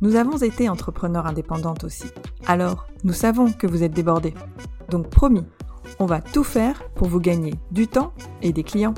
Nous 0.00 0.14
avons 0.14 0.36
été 0.36 0.68
entrepreneurs 0.68 1.26
indépendantes 1.26 1.82
aussi. 1.82 2.06
Alors, 2.46 2.86
nous 3.02 3.12
savons 3.12 3.52
que 3.52 3.66
vous 3.66 3.82
êtes 3.82 3.92
débordés. 3.92 4.32
Donc 4.90 5.10
promis, 5.10 5.44
on 5.98 6.06
va 6.06 6.20
tout 6.20 6.44
faire 6.44 6.88
pour 6.90 7.08
vous 7.08 7.18
gagner 7.18 7.54
du 7.72 7.88
temps 7.88 8.14
et 8.40 8.52
des 8.52 8.62
clients. 8.62 8.94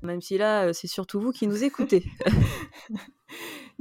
Même 0.00 0.22
si 0.22 0.38
là, 0.38 0.64
euh, 0.64 0.72
c'est 0.72 0.88
surtout 0.88 1.20
vous 1.20 1.32
qui 1.32 1.46
nous 1.46 1.64
écoutez. 1.64 2.04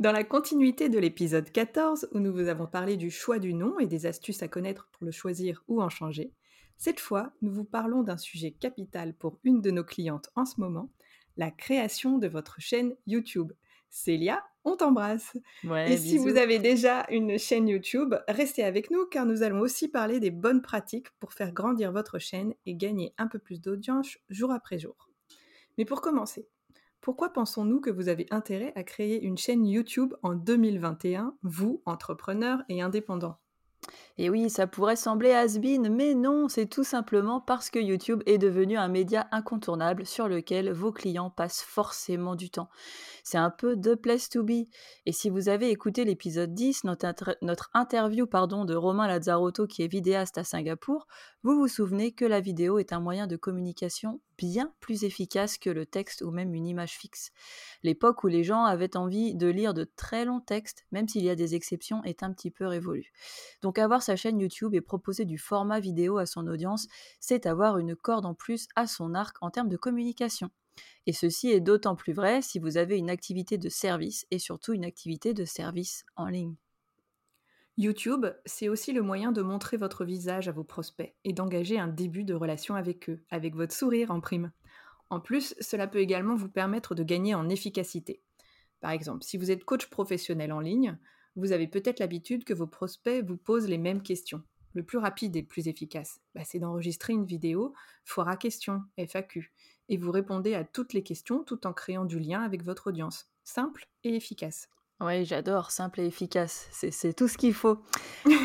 Dans 0.01 0.11
la 0.11 0.23
continuité 0.23 0.89
de 0.89 0.97
l'épisode 0.97 1.51
14, 1.51 2.09
où 2.11 2.17
nous 2.17 2.33
vous 2.33 2.47
avons 2.47 2.65
parlé 2.65 2.97
du 2.97 3.11
choix 3.11 3.37
du 3.37 3.53
nom 3.53 3.77
et 3.77 3.85
des 3.85 4.07
astuces 4.07 4.41
à 4.41 4.47
connaître 4.47 4.89
pour 4.91 5.05
le 5.05 5.11
choisir 5.11 5.63
ou 5.67 5.79
en 5.79 5.89
changer, 5.89 6.33
cette 6.75 6.99
fois, 6.99 7.33
nous 7.43 7.51
vous 7.51 7.65
parlons 7.65 8.01
d'un 8.01 8.17
sujet 8.17 8.49
capital 8.49 9.13
pour 9.13 9.37
une 9.43 9.61
de 9.61 9.69
nos 9.69 9.83
clientes 9.83 10.31
en 10.33 10.45
ce 10.45 10.59
moment, 10.59 10.89
la 11.37 11.51
création 11.51 12.17
de 12.17 12.27
votre 12.27 12.59
chaîne 12.59 12.95
YouTube. 13.05 13.53
Célia, 13.91 14.43
on 14.63 14.75
t'embrasse. 14.75 15.37
et 15.85 15.97
si 15.97 16.17
vous 16.17 16.35
avez 16.35 16.57
déjà 16.57 17.05
une 17.11 17.37
chaîne 17.37 17.67
YouTube, 17.67 18.15
restez 18.27 18.63
avec 18.63 18.89
nous 18.89 19.05
car 19.05 19.27
nous 19.27 19.43
allons 19.43 19.59
aussi 19.59 19.87
parler 19.87 20.19
des 20.19 20.31
bonnes 20.31 20.63
pratiques 20.63 21.11
pour 21.19 21.33
faire 21.33 21.51
grandir 21.51 21.91
votre 21.91 22.17
chaîne 22.17 22.55
et 22.65 22.73
gagner 22.73 23.13
un 23.19 23.27
peu 23.27 23.37
plus 23.37 23.61
d'audience 23.61 24.17
jour 24.31 24.51
après 24.51 24.79
jour. 24.79 25.11
Mais 25.77 25.85
pour 25.85 26.01
commencer, 26.01 26.47
pourquoi 27.01 27.33
pensons-nous 27.33 27.81
que 27.81 27.89
vous 27.89 28.09
avez 28.09 28.27
intérêt 28.29 28.73
à 28.75 28.83
créer 28.83 29.21
une 29.23 29.37
chaîne 29.37 29.65
YouTube 29.65 30.13
en 30.21 30.35
2021, 30.35 31.35
vous, 31.41 31.81
entrepreneur 31.85 32.63
et 32.69 32.81
indépendant? 32.81 33.39
Et 34.17 34.29
oui, 34.29 34.49
ça 34.49 34.67
pourrait 34.67 34.95
sembler 34.95 35.31
has-been, 35.31 35.89
mais 35.89 36.13
non, 36.13 36.47
c'est 36.47 36.67
tout 36.67 36.83
simplement 36.83 37.39
parce 37.41 37.69
que 37.69 37.79
YouTube 37.79 38.21
est 38.25 38.37
devenu 38.37 38.77
un 38.77 38.87
média 38.87 39.27
incontournable 39.31 40.05
sur 40.05 40.27
lequel 40.27 40.71
vos 40.71 40.91
clients 40.91 41.29
passent 41.29 41.63
forcément 41.63 42.35
du 42.35 42.49
temps. 42.49 42.69
C'est 43.23 43.37
un 43.37 43.49
peu 43.49 43.75
the 43.75 43.95
place 43.95 44.29
to 44.29 44.43
be. 44.43 44.67
Et 45.05 45.11
si 45.11 45.29
vous 45.29 45.49
avez 45.49 45.69
écouté 45.69 46.05
l'épisode 46.05 46.53
10, 46.53 46.83
notre, 46.83 47.69
interview 47.73 48.27
pardon, 48.27 48.65
de 48.65 48.75
Romain 48.75 49.07
Lazzarotto 49.07 49.65
qui 49.65 49.81
est 49.83 49.87
vidéaste 49.87 50.37
à 50.37 50.43
Singapour, 50.43 51.07
vous 51.43 51.55
vous 51.55 51.67
souvenez 51.67 52.11
que 52.11 52.25
la 52.25 52.41
vidéo 52.41 52.77
est 52.77 52.93
un 52.93 52.99
moyen 52.99 53.27
de 53.27 53.37
communication 53.37 54.19
bien 54.37 54.73
plus 54.79 55.03
efficace 55.03 55.57
que 55.57 55.69
le 55.69 55.85
texte 55.85 56.21
ou 56.23 56.31
même 56.31 56.53
une 56.53 56.65
image 56.65 56.97
fixe. 56.97 57.31
L'époque 57.83 58.23
où 58.23 58.27
les 58.27 58.43
gens 58.43 58.63
avaient 58.63 58.97
envie 58.97 59.35
de 59.35 59.47
lire 59.47 59.73
de 59.73 59.83
très 59.83 60.25
longs 60.25 60.39
textes, 60.39 60.85
même 60.91 61.07
s'il 61.07 61.23
y 61.23 61.29
a 61.29 61.35
des 61.35 61.53
exceptions, 61.53 62.03
est 62.03 62.23
un 62.23 62.33
petit 62.33 62.49
peu 62.49 62.65
révolue. 62.65 63.11
Avoir 63.77 64.01
sa 64.01 64.15
chaîne 64.15 64.39
YouTube 64.39 64.73
et 64.73 64.81
proposer 64.81 65.25
du 65.25 65.37
format 65.37 65.79
vidéo 65.79 66.17
à 66.17 66.25
son 66.25 66.47
audience, 66.47 66.87
c'est 67.19 67.45
avoir 67.45 67.77
une 67.77 67.95
corde 67.95 68.25
en 68.25 68.33
plus 68.33 68.67
à 68.75 68.87
son 68.87 69.13
arc 69.13 69.37
en 69.41 69.51
termes 69.51 69.69
de 69.69 69.77
communication. 69.77 70.49
Et 71.07 71.13
ceci 71.13 71.49
est 71.49 71.59
d'autant 71.59 71.95
plus 71.95 72.13
vrai 72.13 72.41
si 72.41 72.59
vous 72.59 72.77
avez 72.77 72.97
une 72.97 73.09
activité 73.09 73.57
de 73.57 73.69
service 73.69 74.25
et 74.31 74.39
surtout 74.39 74.73
une 74.73 74.85
activité 74.85 75.33
de 75.33 75.45
service 75.45 76.05
en 76.15 76.27
ligne. 76.27 76.55
YouTube, 77.77 78.27
c'est 78.45 78.69
aussi 78.69 78.91
le 78.91 79.01
moyen 79.01 79.31
de 79.31 79.41
montrer 79.41 79.77
votre 79.77 80.05
visage 80.05 80.47
à 80.47 80.51
vos 80.51 80.63
prospects 80.63 81.15
et 81.23 81.33
d'engager 81.33 81.79
un 81.79 81.87
début 81.87 82.23
de 82.23 82.33
relation 82.33 82.75
avec 82.75 83.09
eux, 83.09 83.23
avec 83.29 83.55
votre 83.55 83.73
sourire 83.73 84.11
en 84.11 84.19
prime. 84.19 84.51
En 85.09 85.19
plus, 85.19 85.55
cela 85.59 85.87
peut 85.87 85.99
également 85.99 86.35
vous 86.35 86.49
permettre 86.49 86.95
de 86.95 87.03
gagner 87.03 87.33
en 87.33 87.49
efficacité. 87.49 88.21
Par 88.81 88.91
exemple, 88.91 89.23
si 89.23 89.37
vous 89.37 89.51
êtes 89.51 89.65
coach 89.65 89.87
professionnel 89.87 90.51
en 90.51 90.59
ligne, 90.59 90.97
vous 91.35 91.51
avez 91.51 91.67
peut-être 91.67 91.99
l'habitude 91.99 92.43
que 92.43 92.53
vos 92.53 92.67
prospects 92.67 93.23
vous 93.25 93.37
posent 93.37 93.67
les 93.67 93.77
mêmes 93.77 94.01
questions. 94.01 94.43
Le 94.73 94.83
plus 94.83 94.97
rapide 94.97 95.35
et 95.35 95.41
le 95.41 95.47
plus 95.47 95.67
efficace, 95.67 96.19
bah, 96.33 96.43
c'est 96.45 96.59
d'enregistrer 96.59 97.13
une 97.13 97.25
vidéo 97.25 97.73
foire 98.05 98.29
à 98.29 98.37
questions, 98.37 98.81
FAQ, 98.97 99.51
et 99.89 99.97
vous 99.97 100.11
répondez 100.11 100.53
à 100.53 100.63
toutes 100.63 100.93
les 100.93 101.03
questions 101.03 101.43
tout 101.43 101.67
en 101.67 101.73
créant 101.73 102.05
du 102.05 102.19
lien 102.19 102.41
avec 102.41 102.63
votre 102.63 102.87
audience. 102.87 103.29
Simple 103.43 103.87
et 104.03 104.15
efficace. 104.15 104.69
Oui, 105.03 105.25
j'adore, 105.25 105.71
simple 105.71 105.99
et 106.01 106.05
efficace, 106.05 106.67
c'est 106.71 107.13
tout 107.13 107.27
ce 107.27 107.35
qu'il 107.35 107.55
faut. 107.55 107.79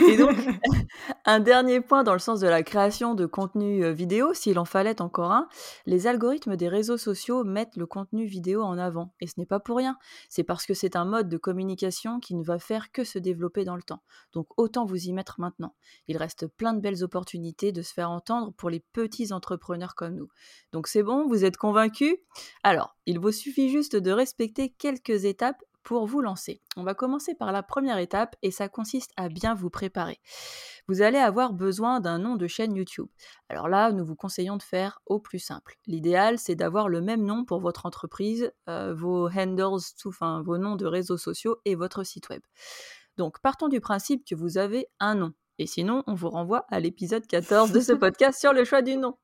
Et 0.09 0.17
donc, 0.17 0.35
un 1.27 1.39
dernier 1.39 1.83
point 1.83 2.03
dans 2.03 2.15
le 2.15 2.19
sens 2.19 2.41
de 2.41 2.49
la 2.49 2.63
création 2.63 3.15
de 3.15 3.27
contenu 3.27 3.85
euh, 3.85 3.93
vidéo, 3.93 4.33
s'il 4.33 4.59
en 4.59 4.65
fallait 4.65 5.03
encore 5.03 5.33
un, 5.33 5.49
les 5.85 6.07
algorithmes 6.07 6.57
des 6.57 6.69
réseaux 6.69 6.97
sociaux 6.97 7.45
mettent 7.45 7.77
le 7.77 7.85
contenu 7.85 8.25
vidéo 8.25 8.63
en 8.63 8.79
avant. 8.79 9.13
Et 9.21 9.27
ce 9.27 9.35
n'est 9.37 9.45
pas 9.45 9.61
pour 9.61 9.77
rien, 9.77 9.99
c'est 10.31 10.45
parce 10.45 10.65
que 10.65 10.73
c'est 10.73 10.97
un 10.97 11.05
mode 11.05 11.29
de 11.29 11.37
communication 11.37 12.21
qui 12.21 12.35
ne 12.35 12.43
va 12.43 12.59
faire 12.59 12.91
que 12.91 13.05
se 13.05 13.19
développer 13.19 13.65
dans 13.65 13.77
le 13.77 13.83
temps. 13.83 14.03
Donc 14.33 14.47
autant 14.57 14.87
vous 14.87 15.09
y 15.09 15.13
mettre 15.13 15.39
maintenant. 15.39 15.75
Il 16.09 16.17
reste 16.17 16.47
plein 16.47 16.73
de 16.73 16.81
belles 16.81 17.05
opportunités 17.05 17.71
de 17.71 17.83
se 17.83 17.93
faire 17.93 18.11
entendre 18.11 18.55
pour 18.55 18.71
les 18.71 18.81
petits 18.81 19.31
entrepreneurs 19.31 19.95
comme 19.95 20.15
nous. 20.15 20.29
Donc 20.73 20.87
c'est 20.87 21.03
bon, 21.03 21.27
vous 21.27 21.45
êtes 21.45 21.59
convaincus? 21.59 22.17
Alors, 22.63 22.97
il 23.05 23.19
vous 23.19 23.33
suffit 23.33 23.69
juste 23.69 23.95
de 23.95 24.11
respecter 24.11 24.71
quelques 24.71 25.27
étapes 25.27 25.63
pour 25.87 26.05
vous 26.05 26.21
lancer. 26.21 26.61
On 26.77 26.83
va 26.83 26.95
commencer 26.95 27.37
par 27.37 27.53
la 27.53 27.63
première 27.63 27.99
étape 27.99 28.35
et 28.43 28.51
ça 28.51 28.69
consiste 28.69 29.13
à 29.17 29.29
bien 29.29 29.55
vous 29.55 29.71
préparer. 29.71 30.21
Vous 30.89 31.01
allez 31.01 31.19
avoir 31.19 31.53
besoin 31.53 32.01
d'un 32.01 32.19
nom 32.19 32.35
de 32.35 32.49
chaîne 32.49 32.75
YouTube. 32.75 33.07
Alors 33.49 33.69
là, 33.69 33.93
nous 33.93 34.05
vous 34.05 34.17
conseillons 34.17 34.57
de 34.57 34.65
faire 34.65 35.01
au 35.07 35.21
plus 35.21 35.39
simple. 35.39 35.79
L'idéal, 35.87 36.41
c'est 36.41 36.57
d'avoir 36.57 36.89
le 36.89 37.01
même 37.01 37.25
nom 37.25 37.45
pour 37.45 37.61
votre 37.61 37.87
entreprise, 37.87 38.51
euh, 38.69 38.95
vos 38.95 39.31
handles, 39.31 39.79
enfin 40.05 40.43
vos 40.43 40.59
noms 40.59 40.75
de 40.75 40.87
réseaux 40.87 41.19
sociaux 41.19 41.59
et 41.65 41.77
votre 41.77 42.03
site 42.03 42.31
web. 42.31 42.43
Donc 43.17 43.41
partons 43.41 43.69
du 43.69 43.81
principe 43.81 44.27
que 44.29 44.35
vous 44.35 44.59
avez 44.59 44.89
un 44.99 45.15
nom. 45.15 45.33
Et 45.59 45.67
sinon, 45.67 46.03
on 46.07 46.15
vous 46.15 46.29
renvoie 46.29 46.67
à 46.71 46.81
l'épisode 46.81 47.27
14 47.27 47.73
de 47.73 47.81
ce 47.81 47.93
podcast 47.95 48.39
sur 48.39 48.53
le 48.53 48.65
choix 48.65 48.83
du 48.83 48.97
nom. 48.97 49.15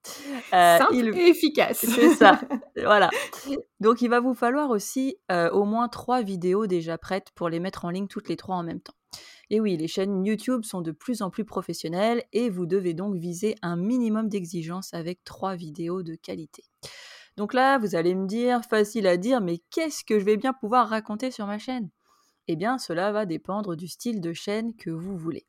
Euh, 0.54 0.78
Simple 0.78 1.16
et 1.16 1.28
efficace. 1.28 1.84
C'est 1.84 2.14
ça. 2.14 2.40
voilà. 2.76 3.10
Donc, 3.80 4.00
il 4.00 4.08
va 4.08 4.20
vous 4.20 4.34
falloir 4.34 4.70
aussi 4.70 5.16
euh, 5.30 5.50
au 5.50 5.64
moins 5.64 5.88
trois 5.88 6.22
vidéos 6.22 6.66
déjà 6.66 6.96
prêtes 6.96 7.28
pour 7.34 7.48
les 7.48 7.60
mettre 7.60 7.84
en 7.84 7.90
ligne 7.90 8.08
toutes 8.08 8.28
les 8.28 8.36
trois 8.36 8.56
en 8.56 8.62
même 8.62 8.80
temps. 8.80 8.94
Et 9.50 9.60
oui, 9.60 9.76
les 9.76 9.88
chaînes 9.88 10.24
YouTube 10.24 10.64
sont 10.64 10.80
de 10.80 10.92
plus 10.92 11.20
en 11.20 11.28
plus 11.28 11.44
professionnelles 11.44 12.24
et 12.32 12.48
vous 12.48 12.64
devez 12.64 12.94
donc 12.94 13.16
viser 13.16 13.54
un 13.60 13.76
minimum 13.76 14.28
d'exigence 14.28 14.94
avec 14.94 15.22
trois 15.24 15.56
vidéos 15.56 16.02
de 16.02 16.14
qualité. 16.14 16.64
Donc 17.36 17.52
là, 17.52 17.78
vous 17.78 17.94
allez 17.94 18.14
me 18.14 18.26
dire, 18.26 18.62
facile 18.64 19.06
à 19.06 19.18
dire, 19.18 19.42
mais 19.42 19.58
qu'est-ce 19.70 20.04
que 20.04 20.18
je 20.18 20.24
vais 20.24 20.38
bien 20.38 20.54
pouvoir 20.54 20.88
raconter 20.88 21.30
sur 21.30 21.46
ma 21.46 21.58
chaîne? 21.58 21.90
Eh 22.48 22.56
bien, 22.56 22.78
cela 22.78 23.12
va 23.12 23.26
dépendre 23.26 23.76
du 23.76 23.88
style 23.88 24.20
de 24.20 24.32
chaîne 24.32 24.74
que 24.74 24.90
vous 24.90 25.16
voulez. 25.16 25.46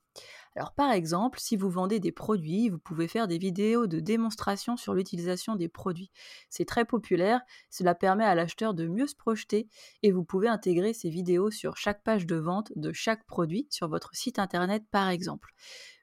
Alors 0.56 0.74
par 0.74 0.92
exemple, 0.92 1.40
si 1.40 1.56
vous 1.56 1.70
vendez 1.70 2.00
des 2.00 2.12
produits, 2.12 2.70
vous 2.70 2.78
pouvez 2.78 3.08
faire 3.08 3.28
des 3.28 3.40
vidéos 3.40 3.88
de 3.88 4.00
démonstration 4.00 4.78
sur 4.78 4.94
l'utilisation 4.94 5.56
des 5.56 5.68
produits. 5.68 6.12
C'est 6.50 6.66
très 6.66 6.86
populaire, 6.86 7.42
cela 7.72 7.96
permet 7.96 8.26
à 8.26 8.36
l'acheteur 8.36 8.76
de 8.76 8.88
mieux 8.88 9.08
se 9.08 9.16
projeter 9.16 9.68
et 10.04 10.12
vous 10.12 10.24
pouvez 10.24 10.48
intégrer 10.48 10.94
ces 10.94 11.10
vidéos 11.10 11.50
sur 11.50 11.78
chaque 11.78 12.04
page 12.04 12.28
de 12.28 12.36
vente 12.36 12.72
de 12.76 12.94
chaque 12.94 13.26
produit 13.26 13.68
sur 13.72 13.88
votre 13.88 14.16
site 14.16 14.38
internet 14.38 14.84
par 14.92 15.10
exemple. 15.10 15.54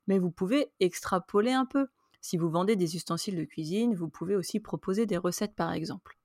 Mais 0.08 0.18
vous 0.18 0.32
pouvez 0.32 0.72
extrapoler 0.80 1.52
un 1.52 1.66
peu. 1.66 1.86
Si 2.20 2.36
vous 2.36 2.50
vendez 2.50 2.74
des 2.74 2.96
ustensiles 2.96 3.36
de 3.36 3.44
cuisine, 3.44 3.94
vous 3.94 4.08
pouvez 4.08 4.34
aussi 4.34 4.58
proposer 4.58 5.06
des 5.06 5.16
recettes 5.16 5.54
par 5.54 5.72
exemple. 5.72 6.18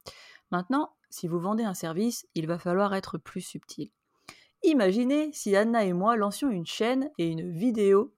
Maintenant, 0.51 0.95
si 1.09 1.27
vous 1.27 1.39
vendez 1.39 1.63
un 1.63 1.73
service, 1.73 2.27
il 2.33 2.47
va 2.47 2.57
falloir 2.57 2.93
être 2.95 3.17
plus 3.17 3.41
subtil. 3.41 3.91
Imaginez 4.65 5.29
si 5.31 5.55
Anna 5.55 5.83
et 5.83 5.93
moi 5.93 6.15
lancions 6.15 6.49
une 6.49 6.65
chaîne 6.65 7.11
et 7.19 7.27
une 7.27 7.51
vidéo. 7.51 8.11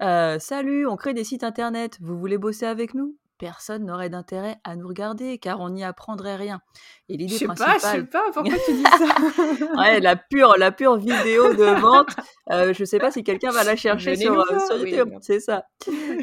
Euh, 0.00 0.40
salut, 0.40 0.84
on 0.86 0.96
crée 0.96 1.14
des 1.14 1.22
sites 1.22 1.44
internet, 1.44 1.98
vous 2.00 2.18
voulez 2.18 2.38
bosser 2.38 2.66
avec 2.66 2.94
nous? 2.94 3.16
Personne 3.38 3.86
n'aurait 3.86 4.10
d'intérêt 4.10 4.56
à 4.64 4.74
nous 4.74 4.88
regarder 4.88 5.38
car 5.38 5.60
on 5.60 5.70
n'y 5.70 5.84
apprendrait 5.84 6.34
rien. 6.34 6.60
Et 7.08 7.16
l'idée 7.16 7.44
principale. 7.44 7.80
Pas, 7.80 7.92
je 7.94 8.00
sais 8.00 8.06
pas, 8.06 8.24
pourquoi 8.32 8.54
tu 8.66 8.72
dis 8.72 8.82
ça? 8.82 9.76
Ouais, 9.78 10.00
la 10.00 10.16
pure, 10.16 10.56
la 10.58 10.72
pure 10.72 10.96
vidéo 10.96 11.54
de 11.54 11.80
vente. 11.80 12.10
Euh, 12.50 12.72
je 12.72 12.84
sais 12.84 12.98
pas 12.98 13.12
si 13.12 13.22
quelqu'un 13.22 13.50
va 13.50 13.62
la 13.62 13.76
chercher 13.76 14.16
sur, 14.16 14.38
euh, 14.38 14.58
sur, 14.66 14.84
YouTube. 14.84 15.14
c'est 15.20 15.40
ça. 15.40 15.66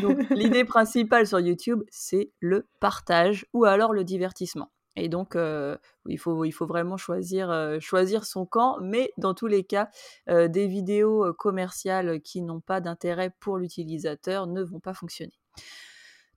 Donc 0.02 0.18
l'idée 0.30 0.66
principale 0.66 1.26
sur 1.26 1.40
YouTube, 1.40 1.84
c'est 1.90 2.32
le 2.42 2.68
partage 2.82 3.46
ou 3.54 3.64
alors 3.64 3.94
le 3.94 4.04
divertissement. 4.04 4.72
Et 5.00 5.10
donc, 5.10 5.36
il, 5.36 6.18
faut, 6.18 6.68
vraiment 6.68 6.98
choisir 6.98 8.26
son 8.26 8.46
camp, 8.46 8.78
mais 8.82 9.12
dans 9.18 9.34
tous 9.34 9.48
les 9.48 9.64
cas, 9.64 9.90
des 10.28 10.68
vidéos 10.68 11.34
commerciales 11.34 12.22
qui 12.22 12.42
n'ont 12.42 12.62
pas 12.62 12.82
d'intérêt 12.82 13.34
pour 13.40 13.58
l'utilisateur 13.58 14.48
ne 14.48 14.62
vont 14.62 14.80
pas 14.80 14.94
fonctionner. 14.94 15.40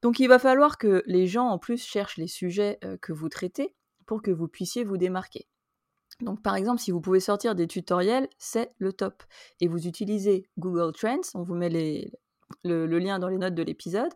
Donc 0.03 0.19
il 0.19 0.27
va 0.27 0.39
falloir 0.39 0.79
que 0.79 1.03
les 1.07 1.27
gens 1.27 1.47
en 1.47 1.59
plus 1.59 1.85
cherchent 1.85 2.17
les 2.17 2.27
sujets 2.27 2.79
que 3.01 3.13
vous 3.13 3.29
traitez 3.29 3.75
pour 4.07 4.21
que 4.21 4.33
vous 4.33 4.49
puissiez 4.49 4.85
vous 4.85 4.97
démarquer. 4.97 5.47
Donc 6.21 6.43
par 6.43 6.57
exemple, 6.57 6.81
si 6.81 6.91
vous 6.91 7.01
pouvez 7.01 7.21
sortir 7.21 7.55
des 7.55 7.67
tutoriels, 7.67 8.29
c'est 8.39 8.73
le 8.79 8.93
top. 8.93 9.23
Et 9.61 9.69
vous 9.69 9.87
utilisez 9.87 10.49
Google 10.59 10.93
Trends, 10.93 11.21
on 11.35 11.43
vous 11.43 11.55
met 11.55 11.69
les, 11.69 12.13
le, 12.65 12.87
lien 12.99 13.19
dans 13.19 13.29
les 13.29 13.39
notes 13.39 13.55
de 13.55 13.63
l'épisode. 13.63 14.11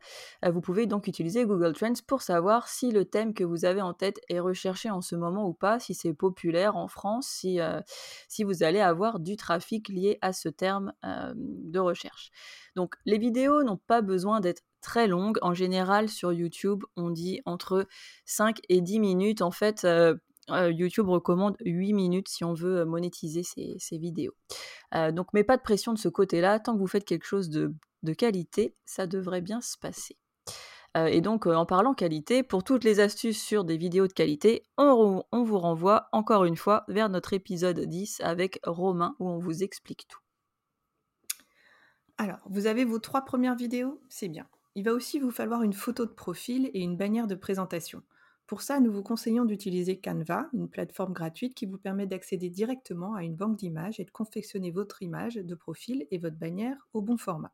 Euh, 0.44 0.50
vous 0.50 0.60
pouvez 0.60 0.86
donc 0.86 1.06
utiliser 1.06 1.44
Google 1.44 1.74
Trends 1.74 1.94
pour 2.06 2.22
savoir 2.22 2.68
si 2.68 2.90
le 2.90 3.04
thème 3.04 3.34
que 3.34 3.44
vous 3.44 3.64
avez 3.64 3.82
en 3.82 3.94
tête 3.94 4.20
est 4.28 4.40
recherché 4.40 4.90
en 4.90 5.00
ce 5.00 5.16
moment 5.16 5.46
ou 5.46 5.52
pas, 5.52 5.78
si 5.78 5.94
c'est 5.94 6.14
populaire 6.14 6.76
en 6.76 6.88
France, 6.88 7.28
si, 7.28 7.60
euh, 7.60 7.80
si 8.28 8.44
vous 8.44 8.62
allez 8.62 8.80
avoir 8.80 9.20
du 9.20 9.36
trafic 9.36 9.88
lié 9.88 10.18
à 10.22 10.32
ce 10.32 10.48
terme 10.48 10.92
euh, 11.04 11.32
de 11.36 11.78
recherche. 11.78 12.30
Donc 12.74 12.94
les 13.04 13.18
vidéos 13.18 13.62
n'ont 13.62 13.80
pas 13.86 14.02
besoin 14.02 14.40
d'être 14.40 14.62
très 14.80 15.06
longues. 15.06 15.38
En 15.42 15.54
général, 15.54 16.08
sur 16.08 16.32
YouTube, 16.32 16.84
on 16.96 17.10
dit 17.10 17.40
entre 17.44 17.86
5 18.24 18.58
et 18.68 18.80
10 18.80 19.00
minutes. 19.00 19.42
En 19.42 19.50
fait, 19.50 19.86
YouTube 20.48 21.08
recommande 21.08 21.56
8 21.64 21.92
minutes 21.92 22.28
si 22.28 22.44
on 22.44 22.54
veut 22.54 22.84
monétiser 22.84 23.42
ces, 23.42 23.98
vidéos. 23.98 24.34
donc, 24.92 25.26
mais 25.32 25.42
pas 25.42 25.56
de 25.56 25.62
pression 25.62 25.92
de 25.92 25.98
ce 25.98 26.08
côté-là. 26.08 26.60
Tant 26.60 26.74
que 26.74 26.78
vous 26.78 26.86
faites 26.86 27.04
quelque 27.04 27.24
chose 27.24 27.48
de, 27.48 27.74
de 28.06 28.14
qualité, 28.14 28.74
ça 28.86 29.06
devrait 29.06 29.42
bien 29.42 29.60
se 29.60 29.76
passer. 29.76 30.16
et 30.94 31.20
donc, 31.20 31.46
en 31.46 31.66
parlant 31.66 31.92
qualité, 31.92 32.42
pour 32.42 32.64
toutes 32.64 32.84
les 32.84 33.00
astuces 33.00 33.42
sur 33.42 33.64
des 33.64 33.76
vidéos 33.76 34.06
de 34.06 34.14
qualité, 34.14 34.62
on, 34.78 35.22
on, 35.30 35.42
vous 35.42 35.58
renvoie 35.58 36.08
encore 36.12 36.46
une 36.46 36.56
fois 36.56 36.84
vers 36.88 37.10
notre 37.10 37.34
épisode 37.34 37.80
10 37.80 38.22
avec 38.22 38.60
Romain 38.64 39.14
où 39.18 39.28
on 39.28 39.38
vous 39.38 39.62
explique 39.62 40.08
tout. 40.08 40.20
Alors, 42.16 42.38
vous 42.48 42.66
avez 42.66 42.86
vos 42.86 42.98
trois 42.98 43.26
premières 43.26 43.56
vidéos, 43.56 44.00
c'est 44.08 44.28
bien. 44.28 44.48
Il 44.74 44.84
va 44.84 44.92
aussi 44.92 45.18
vous 45.18 45.30
falloir 45.30 45.62
une 45.62 45.74
photo 45.74 46.06
de 46.06 46.12
profil 46.12 46.70
et 46.72 46.80
une 46.80 46.96
bannière 46.96 47.26
de 47.26 47.34
présentation. 47.34 48.02
Pour 48.46 48.62
ça, 48.62 48.78
nous 48.78 48.92
vous 48.92 49.02
conseillons 49.02 49.44
d'utiliser 49.44 49.98
Canva, 49.98 50.48
une 50.52 50.68
plateforme 50.68 51.12
gratuite 51.12 51.54
qui 51.54 51.66
vous 51.66 51.78
permet 51.78 52.06
d'accéder 52.06 52.48
directement 52.48 53.14
à 53.14 53.22
une 53.22 53.34
banque 53.34 53.56
d'images 53.56 53.98
et 54.00 54.04
de 54.04 54.10
confectionner 54.10 54.70
votre 54.70 55.02
image 55.02 55.34
de 55.34 55.54
profil 55.54 56.06
et 56.10 56.18
votre 56.18 56.36
bannière 56.36 56.88
au 56.92 57.02
bon 57.02 57.16
format. 57.16 57.52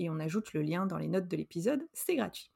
Et 0.00 0.08
on 0.08 0.18
ajoute 0.18 0.54
le 0.54 0.62
lien 0.62 0.86
dans 0.86 0.96
les 0.96 1.08
notes 1.08 1.28
de 1.28 1.36
l'épisode, 1.36 1.86
c'est 1.92 2.16
gratuit. 2.16 2.50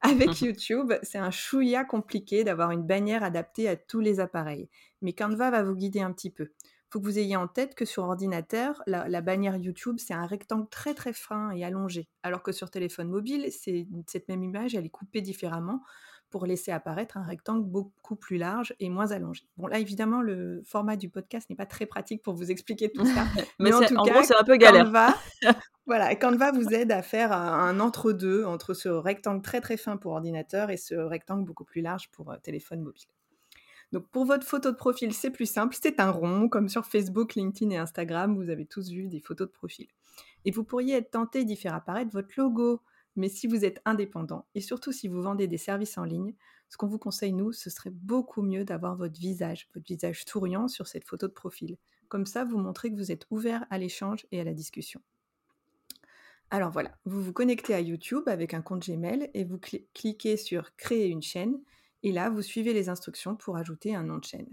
Avec 0.00 0.28
YouTube, 0.40 0.92
c'est 1.04 1.18
un 1.18 1.30
chouïa 1.30 1.84
compliqué 1.84 2.42
d'avoir 2.42 2.72
une 2.72 2.82
bannière 2.82 3.22
adaptée 3.22 3.68
à 3.68 3.76
tous 3.76 4.00
les 4.00 4.18
appareils, 4.18 4.68
mais 5.00 5.12
Canva 5.12 5.52
va 5.52 5.62
vous 5.62 5.76
guider 5.76 6.00
un 6.00 6.12
petit 6.12 6.30
peu. 6.30 6.50
Il 6.64 6.92
faut 6.92 6.98
que 6.98 7.04
vous 7.04 7.20
ayez 7.20 7.36
en 7.36 7.46
tête 7.46 7.76
que 7.76 7.84
sur 7.84 8.02
ordinateur, 8.02 8.82
la, 8.88 9.08
la 9.08 9.20
bannière 9.20 9.56
YouTube, 9.56 9.98
c'est 9.98 10.14
un 10.14 10.26
rectangle 10.26 10.68
très 10.68 10.92
très 10.92 11.12
fin 11.12 11.52
et 11.52 11.64
allongé, 11.64 12.08
alors 12.24 12.42
que 12.42 12.50
sur 12.50 12.72
téléphone 12.72 13.08
mobile, 13.08 13.48
cette 13.52 14.28
même 14.28 14.42
image, 14.42 14.74
elle 14.74 14.86
est 14.86 14.90
coupée 14.90 15.20
différemment 15.20 15.80
pour 16.30 16.46
laisser 16.46 16.70
apparaître 16.70 17.16
un 17.16 17.22
rectangle 17.22 17.64
beaucoup 17.64 18.16
plus 18.16 18.38
large 18.38 18.74
et 18.78 18.88
moins 18.88 19.10
allongé. 19.10 19.44
Bon, 19.56 19.66
là, 19.66 19.78
évidemment, 19.78 20.22
le 20.22 20.62
format 20.64 20.96
du 20.96 21.08
podcast 21.08 21.50
n'est 21.50 21.56
pas 21.56 21.66
très 21.66 21.86
pratique 21.86 22.22
pour 22.22 22.34
vous 22.34 22.50
expliquer 22.50 22.90
tout 22.90 23.04
ça. 23.04 23.24
mais, 23.58 23.72
en 23.72 23.80
tout 23.80 23.96
cas, 24.02 24.22
c'est 24.22 24.36
un 24.36 24.44
peu 24.44 24.56
galère. 24.56 24.84
Canva, 24.84 25.14
voilà, 25.86 26.14
Canva 26.14 26.52
vous 26.52 26.68
aide 26.72 26.92
à 26.92 27.02
faire 27.02 27.32
un, 27.32 27.80
entre-deux 27.80 28.44
entre 28.44 28.74
ce 28.74 28.88
rectangle 28.88 29.42
très 29.42 29.60
très 29.60 29.76
fin 29.76 29.96
pour 29.96 30.12
ordinateur 30.12 30.70
et 30.70 30.76
ce 30.76 30.94
rectangle 30.94 31.44
beaucoup 31.44 31.64
plus 31.64 31.82
large 31.82 32.10
pour 32.10 32.30
euh, 32.30 32.36
téléphone 32.42 32.80
mobile. 32.80 33.08
Donc 33.92 34.08
pour 34.08 34.24
votre 34.24 34.46
photo 34.46 34.70
de 34.70 34.76
profil, 34.76 35.12
c'est 35.12 35.30
plus 35.30 35.50
simple, 35.50 35.76
c'est 35.80 35.98
un 35.98 36.10
rond, 36.10 36.48
comme 36.48 36.68
sur 36.68 36.86
Facebook, 36.86 37.34
LinkedIn 37.34 37.72
et 37.72 37.76
Instagram, 37.76 38.36
vous 38.36 38.48
avez 38.48 38.64
tous 38.64 38.90
vu 38.90 39.08
des 39.08 39.20
photos 39.20 39.48
de 39.48 39.52
profil. 39.52 39.88
Et 40.44 40.52
vous 40.52 40.62
pourriez 40.62 40.94
être 40.94 41.10
tenté 41.10 41.44
d'y 41.44 41.56
faire 41.56 41.74
apparaître 41.74 42.12
votre 42.12 42.28
logo, 42.36 42.80
mais 43.16 43.28
si 43.28 43.46
vous 43.46 43.64
êtes 43.64 43.80
indépendant 43.84 44.46
et 44.54 44.60
surtout 44.60 44.92
si 44.92 45.08
vous 45.08 45.22
vendez 45.22 45.46
des 45.46 45.58
services 45.58 45.98
en 45.98 46.04
ligne, 46.04 46.34
ce 46.68 46.76
qu'on 46.76 46.86
vous 46.86 46.98
conseille, 46.98 47.32
nous, 47.32 47.52
ce 47.52 47.68
serait 47.70 47.90
beaucoup 47.90 48.42
mieux 48.42 48.64
d'avoir 48.64 48.96
votre 48.96 49.18
visage, 49.18 49.68
votre 49.74 49.86
visage 49.86 50.24
souriant 50.26 50.68
sur 50.68 50.86
cette 50.86 51.04
photo 51.04 51.26
de 51.26 51.32
profil. 51.32 51.76
Comme 52.08 52.26
ça, 52.26 52.44
vous 52.44 52.58
montrez 52.58 52.90
que 52.90 52.96
vous 52.96 53.12
êtes 53.12 53.26
ouvert 53.30 53.66
à 53.70 53.78
l'échange 53.78 54.26
et 54.30 54.40
à 54.40 54.44
la 54.44 54.54
discussion. 54.54 55.00
Alors 56.50 56.70
voilà, 56.70 56.96
vous 57.04 57.22
vous 57.22 57.32
connectez 57.32 57.74
à 57.74 57.80
YouTube 57.80 58.24
avec 58.26 58.54
un 58.54 58.62
compte 58.62 58.88
Gmail 58.88 59.30
et 59.34 59.44
vous 59.44 59.58
cliquez 59.94 60.36
sur 60.36 60.74
Créer 60.76 61.06
une 61.06 61.22
chaîne. 61.22 61.60
Et 62.02 62.12
là, 62.12 62.30
vous 62.30 62.42
suivez 62.42 62.72
les 62.72 62.88
instructions 62.88 63.36
pour 63.36 63.56
ajouter 63.56 63.94
un 63.94 64.02
nom 64.02 64.18
de 64.18 64.24
chaîne. 64.24 64.48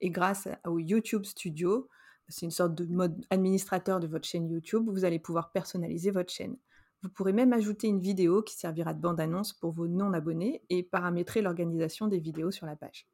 Et 0.00 0.10
grâce 0.10 0.48
au 0.66 0.78
YouTube 0.78 1.24
Studio, 1.24 1.88
c'est 2.28 2.46
une 2.46 2.50
sorte 2.50 2.74
de 2.74 2.86
mode 2.86 3.24
administrateur 3.30 4.00
de 4.00 4.06
votre 4.06 4.26
chaîne 4.26 4.48
YouTube, 4.48 4.88
vous 4.88 5.04
allez 5.04 5.18
pouvoir 5.18 5.52
personnaliser 5.52 6.10
votre 6.10 6.32
chaîne. 6.32 6.56
Vous 7.02 7.08
pourrez 7.08 7.32
même 7.32 7.52
ajouter 7.52 7.88
une 7.88 8.00
vidéo 8.00 8.42
qui 8.42 8.54
servira 8.54 8.94
de 8.94 9.00
bande-annonce 9.00 9.52
pour 9.52 9.72
vos 9.72 9.88
non-abonnés 9.88 10.62
et 10.70 10.82
paramétrer 10.82 11.42
l'organisation 11.42 12.06
des 12.06 12.20
vidéos 12.20 12.50
sur 12.52 12.66
la 12.66 12.76
page. 12.76 13.06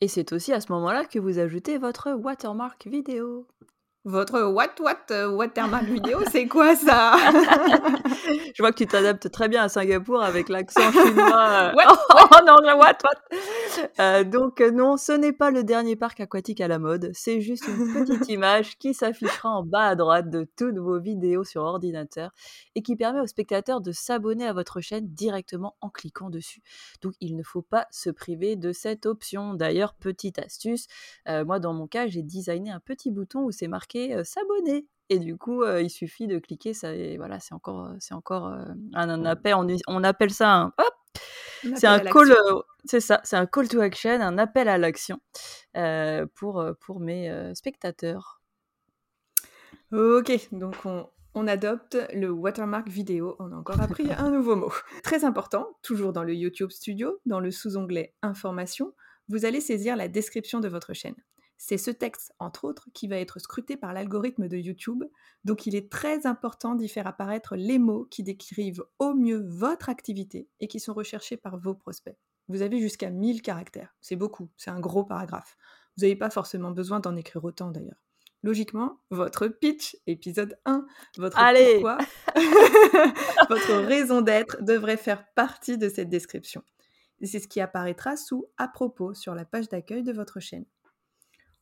Et 0.00 0.06
c'est 0.06 0.32
aussi 0.32 0.52
à 0.52 0.60
ce 0.60 0.70
moment-là 0.72 1.04
que 1.04 1.18
vous 1.18 1.38
ajoutez 1.38 1.78
votre 1.78 2.12
watermark 2.12 2.86
vidéo. 2.86 3.48
Votre 4.06 4.42
what 4.42 4.74
what 4.80 4.98
euh, 5.12 5.30
watermark 5.30 5.84
vidéo, 5.84 6.18
c'est 6.30 6.46
quoi 6.46 6.76
ça? 6.76 7.16
Je 8.54 8.62
vois 8.62 8.70
que 8.70 8.76
tu 8.76 8.86
t'adaptes 8.86 9.30
très 9.30 9.48
bien 9.48 9.62
à 9.62 9.70
Singapour 9.70 10.22
avec 10.22 10.50
l'accent 10.50 10.92
chinois. 10.92 11.32
Euh, 11.54 11.72
oh, 12.14 12.36
non, 12.46 12.56
what 12.78 12.98
what? 13.02 13.38
Euh, 13.98 14.24
Donc 14.24 14.60
non, 14.60 14.96
ce 14.96 15.12
n'est 15.12 15.32
pas 15.32 15.50
le 15.50 15.64
dernier 15.64 15.96
parc 15.96 16.20
aquatique 16.20 16.60
à 16.60 16.68
la 16.68 16.78
mode, 16.78 17.10
c'est 17.14 17.40
juste 17.40 17.66
une 17.66 17.92
petite 17.92 18.28
image 18.28 18.78
qui 18.78 18.92
s'affichera 18.92 19.48
en 19.48 19.62
bas 19.62 19.88
à 19.88 19.94
droite 19.94 20.30
de 20.30 20.46
toutes 20.56 20.78
vos 20.78 20.98
vidéos 20.98 21.44
sur 21.44 21.62
ordinateur 21.62 22.32
et 22.74 22.82
qui 22.82 22.96
permet 22.96 23.20
aux 23.20 23.26
spectateurs 23.26 23.80
de 23.80 23.92
s'abonner 23.92 24.46
à 24.46 24.52
votre 24.52 24.80
chaîne 24.80 25.06
directement 25.08 25.76
en 25.80 25.90
cliquant 25.90 26.30
dessus. 26.30 26.60
Donc 27.02 27.14
il 27.20 27.36
ne 27.36 27.42
faut 27.42 27.62
pas 27.62 27.86
se 27.90 28.10
priver 28.10 28.56
de 28.56 28.72
cette 28.72 29.06
option. 29.06 29.54
D'ailleurs, 29.54 29.94
petite 29.94 30.38
astuce, 30.38 30.86
moi 31.26 31.58
dans 31.58 31.72
mon 31.72 31.86
cas, 31.86 32.06
j'ai 32.06 32.22
designé 32.22 32.70
un 32.70 32.80
petit 32.80 33.10
bouton 33.10 33.44
où 33.44 33.50
c'est 33.50 33.68
marqué 33.68 33.93
s'abonner. 34.24 34.86
Et 35.10 35.18
du 35.18 35.36
coup, 35.36 35.64
il 35.64 35.90
suffit 35.90 36.26
de 36.26 36.38
cliquer. 36.38 36.72
Ça, 36.74 36.94
et 36.94 37.16
voilà, 37.16 37.40
c'est 37.40 37.54
encore, 37.54 37.90
c'est 37.98 38.14
encore 38.14 38.54
un, 38.94 39.24
appel. 39.24 39.54
On, 39.86 40.04
appelle 40.04 40.30
ça 40.30 40.52
un 40.52 40.66
hop. 40.78 40.94
C'est 41.76 41.86
un 41.86 42.00
call, 42.00 42.34
c'est 42.84 43.00
ça, 43.00 43.20
c'est 43.24 43.36
un 43.36 43.46
call 43.46 43.68
to 43.68 43.80
action, 43.80 44.20
un 44.20 44.38
appel 44.38 44.68
à 44.68 44.78
l'action 44.78 45.18
pour, 46.34 46.64
pour 46.80 47.00
mes 47.00 47.52
spectateurs. 47.54 48.40
Ok, 49.92 50.48
donc 50.52 50.74
on, 50.84 51.06
on 51.34 51.48
adopte 51.48 51.98
le 52.14 52.30
watermark 52.30 52.88
vidéo. 52.88 53.36
On 53.38 53.52
a 53.52 53.56
encore 53.56 53.80
appris 53.80 54.06
un 54.12 54.30
nouveau 54.30 54.56
mot. 54.56 54.72
Très 55.02 55.24
important, 55.24 55.66
toujours 55.82 56.12
dans 56.12 56.22
le 56.22 56.34
YouTube 56.34 56.70
Studio, 56.70 57.20
dans 57.26 57.40
le 57.40 57.50
sous-onglet 57.50 58.14
Information, 58.22 58.94
vous 59.28 59.44
allez 59.44 59.60
saisir 59.60 59.96
la 59.96 60.08
description 60.08 60.60
de 60.60 60.68
votre 60.68 60.94
chaîne. 60.94 61.16
C'est 61.66 61.78
ce 61.78 61.90
texte, 61.90 62.34
entre 62.40 62.64
autres, 62.66 62.90
qui 62.92 63.08
va 63.08 63.16
être 63.16 63.38
scruté 63.38 63.78
par 63.78 63.94
l'algorithme 63.94 64.48
de 64.48 64.58
YouTube, 64.58 65.02
donc 65.44 65.64
il 65.64 65.74
est 65.74 65.90
très 65.90 66.26
important 66.26 66.74
d'y 66.74 66.90
faire 66.90 67.06
apparaître 67.06 67.56
les 67.56 67.78
mots 67.78 68.04
qui 68.10 68.22
décrivent 68.22 68.84
au 68.98 69.14
mieux 69.14 69.42
votre 69.48 69.88
activité 69.88 70.46
et 70.60 70.68
qui 70.68 70.78
sont 70.78 70.92
recherchés 70.92 71.38
par 71.38 71.56
vos 71.56 71.72
prospects. 71.72 72.18
Vous 72.48 72.60
avez 72.60 72.80
jusqu'à 72.80 73.08
1000 73.08 73.40
caractères, 73.40 73.96
c'est 74.02 74.14
beaucoup, 74.14 74.50
c'est 74.58 74.68
un 74.70 74.78
gros 74.78 75.04
paragraphe. 75.04 75.56
Vous 75.96 76.02
n'avez 76.02 76.16
pas 76.16 76.28
forcément 76.28 76.70
besoin 76.70 77.00
d'en 77.00 77.16
écrire 77.16 77.42
autant 77.42 77.70
d'ailleurs. 77.70 78.02
Logiquement, 78.42 79.00
votre 79.08 79.48
pitch, 79.48 79.96
épisode 80.06 80.58
1, 80.66 80.84
votre 81.16 81.38
Allez 81.38 81.72
pourquoi, 81.80 81.96
votre 83.48 83.86
raison 83.86 84.20
d'être 84.20 84.62
devrait 84.62 84.98
faire 84.98 85.24
partie 85.32 85.78
de 85.78 85.88
cette 85.88 86.10
description. 86.10 86.62
c'est 87.22 87.40
ce 87.40 87.48
qui 87.48 87.62
apparaîtra 87.62 88.18
sous 88.18 88.44
à 88.58 88.68
propos 88.68 89.14
sur 89.14 89.34
la 89.34 89.46
page 89.46 89.70
d'accueil 89.70 90.02
de 90.02 90.12
votre 90.12 90.40
chaîne. 90.40 90.66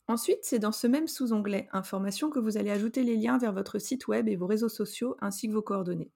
Ensuite, 0.07 0.39
c'est 0.41 0.59
dans 0.59 0.73
ce 0.73 0.87
même 0.87 1.07
sous-onglet 1.07 1.69
Informations 1.71 2.29
que 2.29 2.39
vous 2.39 2.57
allez 2.57 2.71
ajouter 2.71 3.03
les 3.03 3.15
liens 3.15 3.37
vers 3.37 3.53
votre 3.53 3.79
site 3.79 4.07
web 4.07 4.27
et 4.27 4.35
vos 4.35 4.47
réseaux 4.47 4.69
sociaux 4.69 5.15
ainsi 5.21 5.47
que 5.47 5.53
vos 5.53 5.61
coordonnées. 5.61 6.11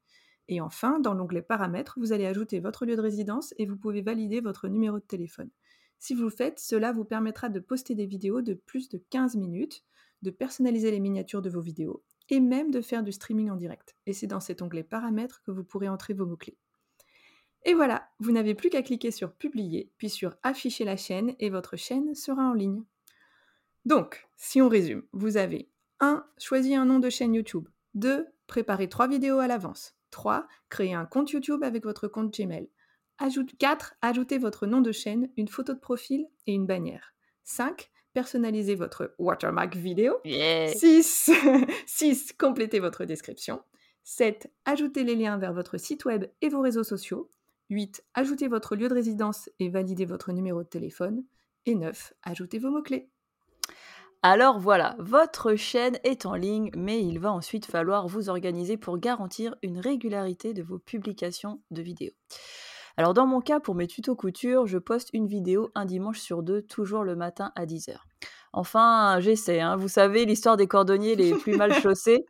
Et 0.50 0.62
enfin, 0.62 1.00
dans 1.00 1.14
l'onglet 1.14 1.42
Paramètres, 1.42 1.98
vous 1.98 2.14
allez 2.14 2.26
ajouter 2.26 2.60
votre 2.60 2.86
lieu 2.86 2.96
de 2.96 3.02
résidence 3.02 3.54
et 3.58 3.66
vous 3.66 3.78
pouvez 3.78 4.02
valider 4.02 4.42
votre 4.42 4.68
numéro 4.68 5.00
de 5.00 5.06
téléphone. 5.06 5.50
Si 6.00 6.14
vous 6.14 6.24
le 6.24 6.30
faites, 6.30 6.60
cela 6.60 6.92
vous 6.92 7.06
permettra 7.06 7.50
de 7.50 7.60
poster 7.60 7.96
des 7.96 8.06
vidéos 8.06 8.42
de 8.42 8.54
plus 8.54 8.90
de 8.90 9.02
15 9.10 9.36
minutes, 9.36 9.84
de 10.22 10.32
personnaliser 10.32 10.92
les 10.92 11.00
miniatures 11.00 11.42
de 11.42 11.50
vos 11.50 11.62
vidéos 11.62 12.04
et 12.30 12.40
même 12.40 12.72
de 12.72 12.82
faire 12.82 13.04
du 13.04 13.12
streaming 13.12 13.50
en 13.50 13.56
direct. 13.56 13.96
Et 14.06 14.14
c'est 14.14 14.28
dans 14.28 14.40
cet 14.40 14.62
onglet 14.62 14.84
Paramètres 14.84 15.42
que 15.44 15.52
vous 15.52 15.64
pourrez 15.64 15.88
entrer 15.88 16.14
vos 16.14 16.26
mots-clés. 16.26 16.58
Et 17.64 17.74
voilà, 17.74 18.10
vous 18.20 18.32
n'avez 18.32 18.54
plus 18.54 18.70
qu'à 18.70 18.82
cliquer 18.82 19.12
sur 19.12 19.34
Publier, 19.34 19.92
puis 19.98 20.10
sur 20.10 20.36
Afficher 20.44 20.86
la 20.86 20.98
chaîne 20.98 21.36
et 21.40 21.50
votre 21.50 21.76
chaîne 21.76 22.14
sera 22.16 22.44
en 22.44 22.54
ligne. 22.54 22.84
Donc, 23.88 24.28
si 24.36 24.62
on 24.62 24.68
résume, 24.68 25.04
vous 25.14 25.38
avez 25.38 25.70
1. 26.02 26.26
Choisi 26.38 26.76
un 26.76 26.84
nom 26.84 27.00
de 27.00 27.10
chaîne 27.10 27.34
YouTube. 27.34 27.70
2. 27.94 28.28
Préparer 28.46 28.90
3 28.90 29.08
vidéos 29.08 29.40
à 29.40 29.48
l'avance. 29.48 29.96
3. 30.12 30.46
Créer 30.68 30.94
un 30.94 31.06
compte 31.06 31.32
YouTube 31.32 31.64
avec 31.64 31.86
votre 31.86 32.10
compte 32.10 32.38
Gmail. 32.38 32.70
Ajoute 33.18 33.58
4. 33.58 33.94
Ajoutez 34.02 34.40
votre 34.40 34.68
nom 34.68 34.82
de 34.82 34.92
chaîne, 34.92 35.30
une 35.38 35.48
photo 35.48 35.74
de 35.74 35.80
profil 35.80 36.28
et 36.48 36.52
une 36.52 36.66
bannière. 36.66 37.14
5. 37.46 37.90
Personnalisez 38.12 38.76
votre 38.76 39.16
watermark 39.20 39.78
vidéo. 39.78 40.18
6. 40.26 41.32
6. 41.86 42.34
Complétez 42.38 42.82
votre 42.82 43.06
description. 43.06 43.62
7. 44.04 44.52
Ajoutez 44.66 45.06
les 45.06 45.16
liens 45.16 45.38
vers 45.38 45.54
votre 45.54 45.78
site 45.78 46.04
web 46.04 46.26
et 46.42 46.50
vos 46.50 46.60
réseaux 46.60 46.84
sociaux. 46.84 47.32
8. 47.70 48.04
Ajoutez 48.16 48.50
votre 48.50 48.76
lieu 48.76 48.90
de 48.90 48.94
résidence 48.94 49.50
et 49.60 49.70
validez 49.70 50.04
votre 50.04 50.34
numéro 50.34 50.62
de 50.62 50.68
téléphone. 50.68 51.24
Et 51.66 51.76
9. 51.76 52.12
Ajoutez 52.24 52.60
vos 52.60 52.70
mots-clés. 52.70 53.10
Alors 54.24 54.60
voilà, 54.60 54.96
votre 55.00 55.56
chaîne 55.56 56.00
est 56.04 56.26
en 56.26 56.34
ligne, 56.34 56.72
mais 56.76 57.04
il 57.04 57.20
va 57.20 57.32
ensuite 57.32 57.66
falloir 57.66 58.08
vous 58.08 58.30
organiser 58.30 58.76
pour 58.76 58.98
garantir 58.98 59.56
une 59.62 59.80
régularité 59.80 60.54
de 60.54 60.64
vos 60.64 60.80
publications 60.80 61.62
de 61.72 61.82
vidéos. 61.82 62.14
Alors 62.98 63.14
dans 63.14 63.28
mon 63.28 63.42
cas, 63.42 63.60
pour 63.60 63.76
mes 63.76 63.86
tutos 63.86 64.16
couture, 64.16 64.66
je 64.66 64.80
poste 64.80 65.10
une 65.14 65.28
vidéo 65.28 65.70
un 65.76 65.86
dimanche 65.86 66.20
sur 66.20 66.42
deux, 66.42 66.64
toujours 66.64 67.04
le 67.04 67.16
matin 67.16 67.52
à 67.56 67.66
10h. 67.66 67.96
Enfin, 68.54 69.20
j'essaie, 69.20 69.62
hein. 69.62 69.76
vous 69.76 69.88
savez, 69.88 70.26
l'histoire 70.26 70.58
des 70.58 70.68
cordonniers 70.68 71.16
les 71.16 71.36
plus 71.36 71.56
mal 71.56 71.74
chaussés. 71.82 72.26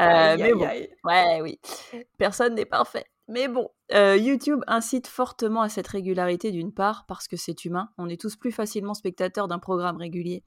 Euh, 0.00 0.36
mais 0.36 0.52
bon, 0.52 0.68
ouais, 1.04 1.40
oui, 1.40 1.60
personne 2.18 2.56
n'est 2.56 2.66
parfait. 2.66 3.06
Mais 3.30 3.46
bon, 3.46 3.68
euh, 3.92 4.16
YouTube 4.16 4.60
incite 4.66 5.06
fortement 5.06 5.60
à 5.60 5.68
cette 5.68 5.86
régularité 5.86 6.50
d'une 6.50 6.72
part 6.72 7.04
parce 7.06 7.28
que 7.28 7.36
c'est 7.36 7.66
humain, 7.66 7.90
on 7.98 8.08
est 8.08 8.18
tous 8.18 8.36
plus 8.36 8.52
facilement 8.52 8.94
spectateurs 8.94 9.48
d'un 9.48 9.58
programme 9.58 9.98
régulier, 9.98 10.44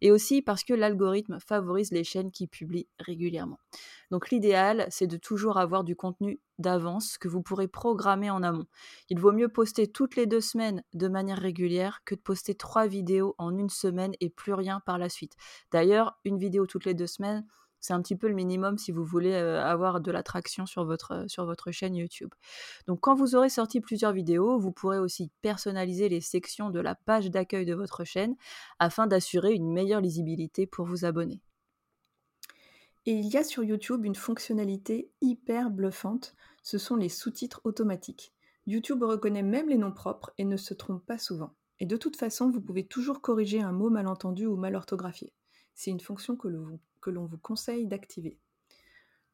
et 0.00 0.10
aussi 0.10 0.42
parce 0.42 0.64
que 0.64 0.74
l'algorithme 0.74 1.38
favorise 1.38 1.92
les 1.92 2.02
chaînes 2.02 2.32
qui 2.32 2.48
publient 2.48 2.88
régulièrement. 2.98 3.60
Donc 4.10 4.30
l'idéal, 4.30 4.88
c'est 4.90 5.06
de 5.06 5.16
toujours 5.16 5.58
avoir 5.58 5.84
du 5.84 5.94
contenu 5.94 6.40
d'avance 6.58 7.18
que 7.18 7.28
vous 7.28 7.40
pourrez 7.40 7.68
programmer 7.68 8.30
en 8.30 8.42
amont. 8.42 8.66
Il 9.10 9.20
vaut 9.20 9.32
mieux 9.32 9.48
poster 9.48 9.86
toutes 9.86 10.16
les 10.16 10.26
deux 10.26 10.40
semaines 10.40 10.82
de 10.92 11.06
manière 11.06 11.38
régulière 11.38 12.00
que 12.04 12.16
de 12.16 12.20
poster 12.20 12.56
trois 12.56 12.88
vidéos 12.88 13.36
en 13.38 13.56
une 13.56 13.70
semaine 13.70 14.12
et 14.20 14.28
plus 14.28 14.54
rien 14.54 14.80
par 14.80 14.98
la 14.98 15.08
suite. 15.08 15.36
D'ailleurs, 15.70 16.18
une 16.24 16.38
vidéo 16.38 16.66
toutes 16.66 16.84
les 16.84 16.94
deux 16.94 17.06
semaines, 17.06 17.46
c'est 17.84 17.92
un 17.92 18.00
petit 18.00 18.16
peu 18.16 18.28
le 18.28 18.34
minimum 18.34 18.78
si 18.78 18.92
vous 18.92 19.04
voulez 19.04 19.34
avoir 19.34 20.00
de 20.00 20.10
l'attraction 20.10 20.64
sur 20.64 20.86
votre, 20.86 21.26
sur 21.28 21.44
votre 21.44 21.70
chaîne 21.70 21.94
YouTube. 21.94 22.32
Donc 22.86 23.00
quand 23.00 23.14
vous 23.14 23.34
aurez 23.36 23.50
sorti 23.50 23.82
plusieurs 23.82 24.12
vidéos, 24.12 24.58
vous 24.58 24.72
pourrez 24.72 24.98
aussi 24.98 25.30
personnaliser 25.42 26.08
les 26.08 26.22
sections 26.22 26.70
de 26.70 26.80
la 26.80 26.94
page 26.94 27.30
d'accueil 27.30 27.66
de 27.66 27.74
votre 27.74 28.04
chaîne 28.04 28.36
afin 28.78 29.06
d'assurer 29.06 29.52
une 29.52 29.70
meilleure 29.70 30.00
lisibilité 30.00 30.66
pour 30.66 30.86
vous 30.86 31.04
abonner. 31.04 31.42
Et 33.04 33.12
il 33.12 33.26
y 33.26 33.36
a 33.36 33.44
sur 33.44 33.62
YouTube 33.62 34.06
une 34.06 34.14
fonctionnalité 34.14 35.10
hyper 35.20 35.68
bluffante, 35.68 36.34
ce 36.62 36.78
sont 36.78 36.96
les 36.96 37.10
sous-titres 37.10 37.60
automatiques. 37.64 38.32
YouTube 38.66 39.02
reconnaît 39.02 39.42
même 39.42 39.68
les 39.68 39.76
noms 39.76 39.92
propres 39.92 40.32
et 40.38 40.46
ne 40.46 40.56
se 40.56 40.72
trompe 40.72 41.04
pas 41.04 41.18
souvent. 41.18 41.54
Et 41.80 41.84
de 41.84 41.98
toute 41.98 42.16
façon, 42.16 42.48
vous 42.48 42.62
pouvez 42.62 42.86
toujours 42.86 43.20
corriger 43.20 43.60
un 43.60 43.72
mot 43.72 43.90
mal 43.90 44.06
entendu 44.06 44.46
ou 44.46 44.56
mal 44.56 44.74
orthographié. 44.74 45.34
C'est 45.74 45.90
une 45.90 46.00
fonction 46.00 46.34
que 46.34 46.48
vous 46.48 46.80
que 47.04 47.10
l'on 47.10 47.26
vous 47.26 47.38
conseille 47.38 47.86
d'activer. 47.86 48.38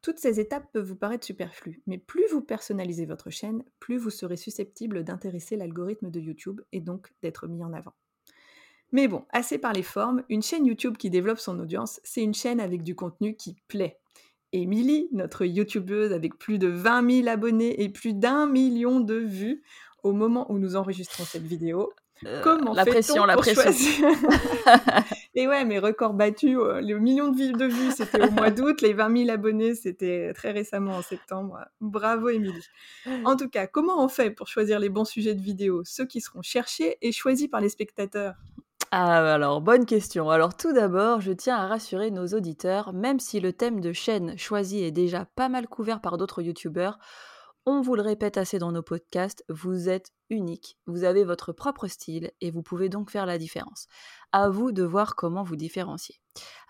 Toutes 0.01 0.19
ces 0.19 0.39
étapes 0.39 0.69
peuvent 0.73 0.85
vous 0.85 0.95
paraître 0.95 1.25
superflues, 1.25 1.81
mais 1.87 1.97
plus 1.97 2.27
vous 2.31 2.41
personnalisez 2.41 3.05
votre 3.05 3.29
chaîne, 3.29 3.63
plus 3.79 3.97
vous 3.97 4.09
serez 4.09 4.35
susceptible 4.35 5.03
d'intéresser 5.03 5.55
l'algorithme 5.55 6.11
de 6.11 6.19
YouTube 6.19 6.59
et 6.73 6.81
donc 6.81 7.13
d'être 7.21 7.47
mis 7.47 7.63
en 7.63 7.71
avant. 7.71 7.93
Mais 8.91 9.07
bon, 9.07 9.23
assez 9.29 9.57
par 9.57 9.71
les 9.71 9.83
formes, 9.83 10.23
une 10.27 10.41
chaîne 10.41 10.65
YouTube 10.65 10.97
qui 10.97 11.09
développe 11.09 11.39
son 11.39 11.57
audience, 11.59 12.01
c'est 12.03 12.23
une 12.23 12.33
chaîne 12.33 12.59
avec 12.59 12.83
du 12.83 12.93
contenu 12.93 13.35
qui 13.35 13.55
plaît. 13.69 13.99
Émilie, 14.51 15.07
notre 15.13 15.45
YouTubeuse 15.45 16.11
avec 16.11 16.37
plus 16.37 16.57
de 16.57 16.67
20 16.67 17.09
000 17.23 17.27
abonnés 17.29 17.81
et 17.81 17.87
plus 17.87 18.13
d'un 18.13 18.47
million 18.47 18.99
de 18.99 19.15
vues, 19.15 19.63
au 20.03 20.11
moment 20.11 20.51
où 20.51 20.57
nous 20.57 20.75
enregistrons 20.75 21.23
cette 21.23 21.45
vidéo, 21.45 21.93
Comment 22.43 22.73
la 22.73 22.85
pression, 22.85 23.25
la 23.25 23.35
pression. 23.35 24.09
et 25.33 25.47
ouais, 25.47 25.65
mes 25.65 25.79
records 25.79 26.13
battus, 26.13 26.57
euh, 26.59 26.79
les 26.81 26.93
millions 26.93 27.29
de, 27.29 27.37
vues, 27.37 27.51
de 27.51 27.65
vues, 27.65 27.91
c'était 27.91 28.27
au 28.27 28.31
mois 28.31 28.51
d'août, 28.51 28.81
les 28.81 28.93
20 28.93 29.25
000 29.25 29.29
abonnés, 29.31 29.73
c'était 29.73 30.31
très 30.33 30.51
récemment 30.51 30.97
en 30.97 31.01
septembre. 31.01 31.59
Bravo, 31.79 32.29
Émilie. 32.29 32.67
En 33.25 33.35
tout 33.35 33.49
cas, 33.49 33.67
comment 33.67 34.03
on 34.03 34.07
fait 34.07 34.29
pour 34.29 34.47
choisir 34.47 34.79
les 34.79 34.89
bons 34.89 35.05
sujets 35.05 35.33
de 35.33 35.41
vidéo, 35.41 35.81
ceux 35.83 36.05
qui 36.05 36.21
seront 36.21 36.41
cherchés 36.41 36.97
et 37.01 37.11
choisis 37.11 37.47
par 37.47 37.59
les 37.59 37.69
spectateurs? 37.69 38.35
Ah, 38.91 39.33
alors, 39.33 39.61
bonne 39.61 39.85
question. 39.85 40.29
Alors, 40.29 40.55
tout 40.57 40.73
d'abord, 40.73 41.21
je 41.21 41.31
tiens 41.31 41.55
à 41.55 41.67
rassurer 41.67 42.11
nos 42.11 42.27
auditeurs, 42.27 42.91
même 42.91 43.19
si 43.19 43.39
le 43.39 43.53
thème 43.53 43.79
de 43.79 43.93
chaîne 43.93 44.37
choisi 44.37 44.83
est 44.83 44.91
déjà 44.91 45.25
pas 45.35 45.47
mal 45.47 45.67
couvert 45.67 46.01
par 46.01 46.17
d'autres 46.17 46.41
youtubeurs, 46.41 46.99
on 47.65 47.81
vous 47.81 47.95
le 47.95 48.01
répète 48.01 48.37
assez 48.37 48.57
dans 48.57 48.71
nos 48.71 48.81
podcasts, 48.81 49.45
vous 49.49 49.87
êtes 49.89 50.11
unique, 50.29 50.77
vous 50.87 51.03
avez 51.03 51.23
votre 51.23 51.53
propre 51.53 51.87
style 51.87 52.31
et 52.41 52.49
vous 52.49 52.63
pouvez 52.63 52.89
donc 52.89 53.11
faire 53.11 53.25
la 53.25 53.37
différence. 53.37 53.87
À 54.31 54.49
vous 54.49 54.71
de 54.71 54.83
voir 54.83 55.15
comment 55.15 55.43
vous 55.43 55.55
différencier. 55.55 56.19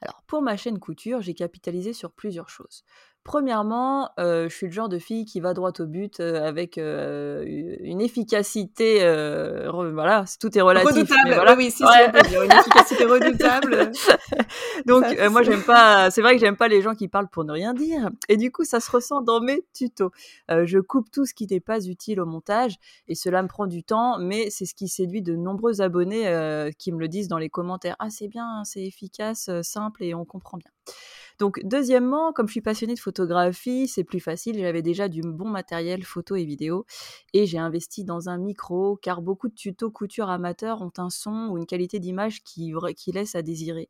Alors 0.02 0.24
pour 0.28 0.42
ma 0.42 0.58
chaîne 0.58 0.80
couture, 0.80 1.22
j'ai 1.22 1.34
capitalisé 1.34 1.94
sur 1.94 2.12
plusieurs 2.12 2.50
choses. 2.50 2.84
Premièrement, 3.24 4.10
euh, 4.20 4.50
je 4.50 4.56
suis 4.56 4.66
le 4.66 4.72
genre 4.72 4.90
de 4.90 4.98
fille 4.98 5.26
qui 5.26 5.42
va 5.42 5.54
droit 5.54 5.72
au 5.78 5.86
but 5.86 6.20
euh, 6.20 6.44
avec 6.44 6.80
euh, 6.80 7.46
une 7.82 8.02
efficacité, 8.02 9.00
voilà, 9.72 10.26
tout 10.40 10.58
est 10.58 10.62
relatif. 10.62 10.90
Redoutable, 10.92 11.56
oui, 11.56 11.70
si, 11.70 11.84
on 11.84 12.12
peut 12.12 12.28
dire, 12.28 12.42
une 12.42 12.52
efficacité 12.52 13.06
redoutable. 13.06 13.92
Donc 14.88 15.06
moi 15.30 15.44
j'aime 15.44 15.62
pas, 15.62 16.10
c'est 16.10 16.24
vrai 16.24 16.34
que 16.34 16.40
j'aime 16.40 16.58
pas 16.58 16.68
les 16.68 16.82
gens 16.82 16.96
qui 16.96 17.08
parlent 17.08 17.30
pour 17.30 17.44
ne 17.44 17.52
rien 17.52 17.76
dire, 17.76 18.10
et 18.28 18.38
du 18.38 18.52
coup 18.52 18.64
ça 18.64 18.80
se 18.80 18.90
ressent 18.90 19.22
dans 19.22 19.40
mes 19.40 19.64
tutos. 19.74 20.12
je 20.50 20.80
coupe 20.80 21.12
tout 21.12 21.26
ce 21.26 21.36
qui 21.36 21.46
n'est 21.46 21.60
pas 21.60 21.86
utile 21.86 22.20
au 22.20 22.26
montage, 22.26 22.78
et 23.08 23.14
cela 23.14 23.44
me 23.44 23.48
prend 23.48 23.68
du 23.68 23.84
temps, 23.84 24.18
mais 24.18 24.50
c'est 24.50 24.66
ce 24.66 24.74
qui 24.74 24.88
séduit 24.88 25.22
de 25.22 25.36
nombreux 25.36 25.82
abonnés 25.82 26.72
qui 26.80 26.92
me 26.92 27.00
le 27.00 27.08
disent 27.08 27.28
dans 27.28 27.38
les 27.38 27.50
commentaires. 27.50 27.96
Ah 28.00 28.10
c'est 28.10 28.28
bien, 28.28 28.64
c'est 28.66 28.84
efficace, 28.84 29.52
simple 29.62 30.04
et 30.04 30.16
on 30.16 30.26
comprend 30.26 30.58
bien. 30.58 30.72
Donc, 31.42 31.60
deuxièmement, 31.64 32.34
comme 32.34 32.46
je 32.46 32.52
suis 32.52 32.62
passionnée 32.62 32.94
de 32.94 33.00
photographie, 33.00 33.88
c'est 33.88 34.04
plus 34.04 34.20
facile. 34.20 34.60
J'avais 34.60 34.84
déjà 34.84 35.10
du 35.10 35.22
bon 35.22 35.50
matériel 35.50 36.04
photo 36.04 36.36
et 36.36 36.46
vidéo 36.46 36.86
et 37.34 37.48
j'ai 37.48 37.58
investi 37.58 38.04
dans 38.04 38.30
un 38.30 38.38
micro 38.38 38.96
car 39.02 39.24
beaucoup 39.24 39.50
de 39.50 39.56
tutos 39.56 39.90
couture 39.90 40.30
amateurs 40.30 40.84
ont 40.84 40.92
un 41.00 41.10
son 41.10 41.48
ou 41.50 41.58
une 41.58 41.66
qualité 41.66 41.98
d'image 41.98 42.44
qui, 42.44 42.72
qui 42.96 43.12
laisse 43.12 43.34
à 43.34 43.42
désirer. 43.42 43.90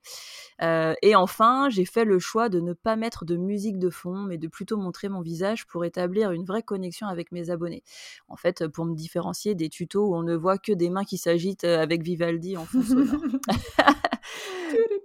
Euh, 0.62 0.94
et 1.02 1.14
enfin, 1.14 1.68
j'ai 1.70 1.84
fait 1.84 2.06
le 2.06 2.20
choix 2.20 2.48
de 2.48 2.62
ne 2.62 2.72
pas 2.72 2.96
mettre 2.96 3.26
de 3.26 3.36
musique 3.36 3.80
de 3.80 3.90
fond, 3.90 4.20
mais 4.20 4.38
de 4.38 4.48
plutôt 4.48 4.78
montrer 4.78 5.10
mon 5.10 5.20
visage 5.20 5.68
pour 5.68 5.84
établir 5.84 6.32
une 6.32 6.46
vraie 6.46 6.64
connexion 6.64 7.08
avec 7.08 7.34
mes 7.34 7.50
abonnés. 7.50 7.84
En 8.30 8.38
fait, 8.38 8.66
pour 8.70 8.86
me 8.86 8.96
différencier 8.96 9.56
des 9.56 9.68
tutos 9.68 10.08
où 10.08 10.16
on 10.16 10.24
ne 10.24 10.38
voit 10.38 10.58
que 10.58 10.72
des 10.72 10.90
mains 10.90 11.04
qui 11.04 11.18
s'agitent 11.18 11.66
euh, 11.66 11.82
avec 11.82 12.02
Vivaldi 12.02 12.56
en 12.56 12.64
fond 12.64 12.82
sonore. 12.82 13.20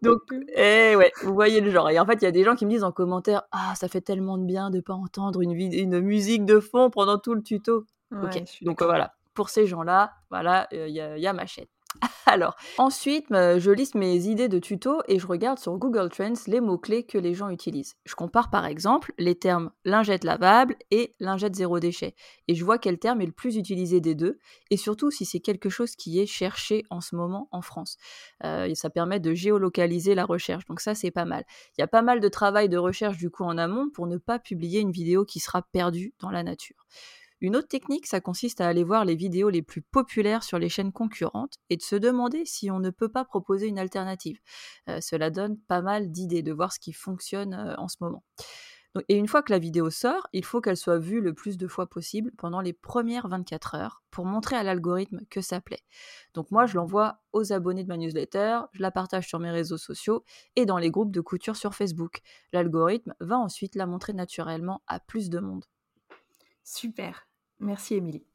Donc, 0.03 0.21
eh 0.55 0.95
ouais, 0.97 1.13
vous 1.23 1.35
voyez 1.35 1.61
le 1.61 1.71
genre. 1.71 1.91
Et 1.91 1.99
en 1.99 2.07
fait, 2.07 2.15
il 2.15 2.23
y 2.23 2.29
a 2.29 2.33
des 2.33 2.45
gens 2.45 2.55
qui 2.55 2.67
me 2.67 2.71
disent 2.71 2.85
en 2.85 2.93
commentaire 2.93 3.43
Ah, 3.53 3.75
ça 3.77 3.89
fait 3.89 4.01
tellement 4.01 4.39
de 4.39 4.45
bien 4.45 4.71
de 4.71 4.81
pas 4.81 4.95
entendre 4.95 5.41
une, 5.41 5.53
une 5.53 6.01
musique 6.01 6.45
de 6.45 6.61
fond 6.61 6.91
pendant 6.91 7.19
tout 7.19 7.35
le 7.35 7.43
tuto. 7.43 7.85
ok, 8.13 8.43
donc 8.63 8.83
voilà. 8.83 9.15
Pour 9.35 9.51
ces 9.51 9.67
gens-là, 9.67 10.13
voilà, 10.31 10.67
il 10.73 10.89
y, 10.89 10.95
y, 10.95 11.27
a 11.27 11.33
ma 11.33 11.47
chaîne. 11.47 11.67
Alors, 12.27 12.57
ensuite, 12.79 13.27
je 13.31 13.71
liste 13.71 13.95
mes 13.95 14.27
idées 14.27 14.49
de 14.49 14.59
tutos 14.59 15.01
et 15.09 15.19
je 15.19 15.27
regarde 15.27 15.59
sur 15.59 15.77
Google 15.79 16.09
Trends 16.11 16.35
les 16.47 16.61
mots-clés 16.61 17.05
que 17.05 17.19
les 17.19 17.35
gens 17.35 17.51
utilisent. 17.51 17.95
Je 18.05 18.15
compare 18.15 18.51
par 18.51 18.67
exemple 18.67 19.13
les 19.19 19.37
termes 19.37 19.71
lingette 19.85 20.25
lavable 20.25 20.77
et 20.91 21.15
lingette 21.21 21.55
zéro 21.55 21.79
déchet. 21.79 22.15
Et 22.49 22.55
je 22.55 22.65
vois 22.65 22.79
quel 22.79 22.99
terme 22.99 23.21
est 23.21 23.27
le 23.27 23.33
plus 23.33 23.57
utilisé 23.57 24.01
des 24.01 24.15
deux 24.15 24.39
et 24.71 24.77
surtout 24.77 25.11
si 25.11 25.25
c'est 25.25 25.41
quelque 25.41 25.69
chose 25.69 25.97
qui 25.97 26.21
est 26.21 26.27
cherché 26.27 26.85
en 26.91 27.01
ce 27.01 27.15
moment 27.15 27.49
en 27.53 27.63
France. 27.63 27.97
Euh, 28.45 28.75
ça 28.75 28.91
permet 28.91 29.21
de 29.21 29.35
géolocaliser 29.35 30.15
la 30.15 30.25
recherche. 30.25 30.65
Donc 30.67 30.81
ça, 30.81 30.95
c'est 30.95 31.11
pas 31.11 31.25
mal. 31.25 31.45
Il 31.77 31.81
y 31.81 31.85
a 31.85 31.89
pas 31.89 32.03
mal 32.03 32.21
de 32.21 32.29
travail 32.29 32.69
de 32.69 32.79
recherche 32.79 33.17
du 33.17 33.31
coup 33.31 33.45
en 33.45 33.59
amont 33.59 33.89
pour 33.91 34.07
ne 34.07 34.17
pas 34.17 34.39
publier 34.39 34.81
une 34.81 34.91
vidéo 34.91 35.25
qui 35.25 35.41
sera 35.41 35.63
perdue 35.63 36.15
dans 36.21 36.31
la 36.31 36.43
nature. 36.43 36.87
Une 37.43 37.55
autre 37.55 37.69
technique, 37.69 38.07
ça 38.07 38.21
consiste 38.21 38.63
à 38.63 38.67
aller 38.67 38.83
voir 38.83 39.05
les 39.05 39.15
vidéos 39.15 39.51
les 39.51 39.61
plus 39.61 39.83
populaires 39.83 40.43
sur 40.43 40.59
les 40.59 40.71
chaînes 40.71 40.93
concurrentes 40.93 41.57
et 41.69 41.77
de 41.77 41.83
se 41.83 41.97
demander 41.97 42.47
si 42.47 42.71
on 42.71 42.81
ne 42.81 42.89
peut 42.91 43.11
pas 43.11 43.27
proposer 43.27 43.67
une 43.67 43.79
alternative. 43.79 44.41
Euh, 44.89 45.01
cela 45.03 45.31
donne 45.31 45.59
pas 45.59 45.83
mal 45.83 46.11
d'idées 46.11 46.43
de 46.43 46.53
voir 46.53 46.73
ce 46.73 46.79
qui 46.79 46.95
fonctionne 46.95 47.53
euh, 47.53 47.75
en 47.77 47.89
ce 47.89 47.97
moment. 48.01 48.25
et 49.11 49.17
une 49.17 49.29
fois 49.29 49.43
que 49.43 49.53
la 49.53 49.59
vidéo 49.59 49.91
sort, 49.91 50.27
il 50.33 50.47
faut 50.47 50.63
qu'elle 50.63 50.79
soit 50.79 50.99
vue 50.99 51.21
le 51.21 51.35
plus 51.35 51.59
de 51.59 51.69
fois 51.69 51.87
possible 51.87 52.33
pendant 52.39 52.63
les 52.63 52.73
premières 52.73 53.29
24 53.29 53.75
heures 53.75 54.03
pour 54.11 54.25
montrer 54.25 54.57
à 54.57 54.63
l'algorithme 54.63 55.21
que 55.29 55.43
ça 55.43 55.61
plaît. 55.61 55.85
Donc 56.33 56.51
moi, 56.51 56.65
je 56.65 56.77
l'envoie 56.77 57.21
aux 57.35 57.53
abonnés 57.53 57.85
de 57.85 57.89
ma 57.89 57.99
newsletter, 57.99 58.61
je 58.73 58.81
la 58.81 58.91
partage 58.91 59.29
sur 59.29 59.41
mes 59.41 59.51
réseaux 59.51 59.77
sociaux 59.77 60.25
et 60.57 60.65
dans 60.65 60.79
les 60.79 60.91
groupes 60.91 61.13
de 61.13 61.21
couture 61.21 61.57
sur 61.57 61.75
Facebook. 61.75 62.21
L'algorithme 62.55 63.15
va 63.21 63.37
ensuite 63.37 63.75
la 63.75 63.85
montrer 63.85 64.15
naturellement 64.15 64.81
à 64.87 65.01
plus 65.01 65.29
de 65.29 65.41
monde. 65.41 65.67
Super, 66.65 67.26
merci 67.61 67.95
Émilie. 67.95 68.27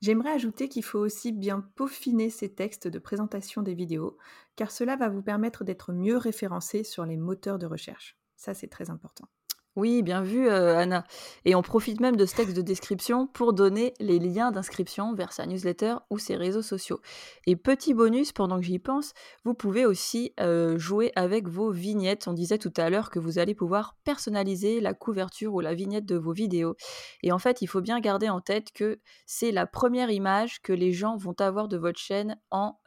J'aimerais 0.00 0.30
ajouter 0.30 0.68
qu'il 0.68 0.84
faut 0.84 1.00
aussi 1.00 1.32
bien 1.32 1.60
peaufiner 1.74 2.30
ces 2.30 2.54
textes 2.54 2.86
de 2.86 2.98
présentation 3.00 3.62
des 3.62 3.74
vidéos, 3.74 4.16
car 4.54 4.70
cela 4.70 4.96
va 4.96 5.08
vous 5.08 5.22
permettre 5.22 5.64
d'être 5.64 5.92
mieux 5.92 6.16
référencé 6.16 6.84
sur 6.84 7.04
les 7.04 7.16
moteurs 7.16 7.58
de 7.58 7.66
recherche. 7.66 8.16
Ça, 8.36 8.54
c'est 8.54 8.68
très 8.68 8.90
important. 8.90 9.28
Oui, 9.76 10.02
bien 10.02 10.22
vu, 10.22 10.48
euh, 10.48 10.76
Anna. 10.76 11.04
Et 11.44 11.54
on 11.54 11.62
profite 11.62 12.00
même 12.00 12.16
de 12.16 12.26
ce 12.26 12.34
texte 12.34 12.56
de 12.56 12.62
description 12.62 13.28
pour 13.28 13.52
donner 13.52 13.94
les 14.00 14.18
liens 14.18 14.50
d'inscription 14.50 15.14
vers 15.14 15.32
sa 15.32 15.46
newsletter 15.46 15.94
ou 16.10 16.18
ses 16.18 16.34
réseaux 16.34 16.62
sociaux. 16.62 17.00
Et 17.46 17.54
petit 17.54 17.94
bonus, 17.94 18.32
pendant 18.32 18.56
que 18.58 18.64
j'y 18.64 18.80
pense, 18.80 19.12
vous 19.44 19.54
pouvez 19.54 19.86
aussi 19.86 20.32
euh, 20.40 20.76
jouer 20.78 21.12
avec 21.14 21.46
vos 21.46 21.70
vignettes. 21.70 22.26
On 22.26 22.32
disait 22.32 22.58
tout 22.58 22.72
à 22.76 22.90
l'heure 22.90 23.08
que 23.10 23.20
vous 23.20 23.38
allez 23.38 23.54
pouvoir 23.54 23.96
personnaliser 24.02 24.80
la 24.80 24.94
couverture 24.94 25.54
ou 25.54 25.60
la 25.60 25.74
vignette 25.74 26.06
de 26.06 26.16
vos 26.16 26.32
vidéos. 26.32 26.74
Et 27.22 27.30
en 27.30 27.38
fait, 27.38 27.62
il 27.62 27.68
faut 27.68 27.80
bien 27.80 28.00
garder 28.00 28.28
en 28.28 28.40
tête 28.40 28.72
que 28.72 28.98
c'est 29.26 29.52
la 29.52 29.66
première 29.66 30.10
image 30.10 30.60
que 30.60 30.72
les 30.72 30.92
gens 30.92 31.16
vont 31.16 31.40
avoir 31.40 31.68
de 31.68 31.76
votre 31.76 32.00
chaîne 32.00 32.36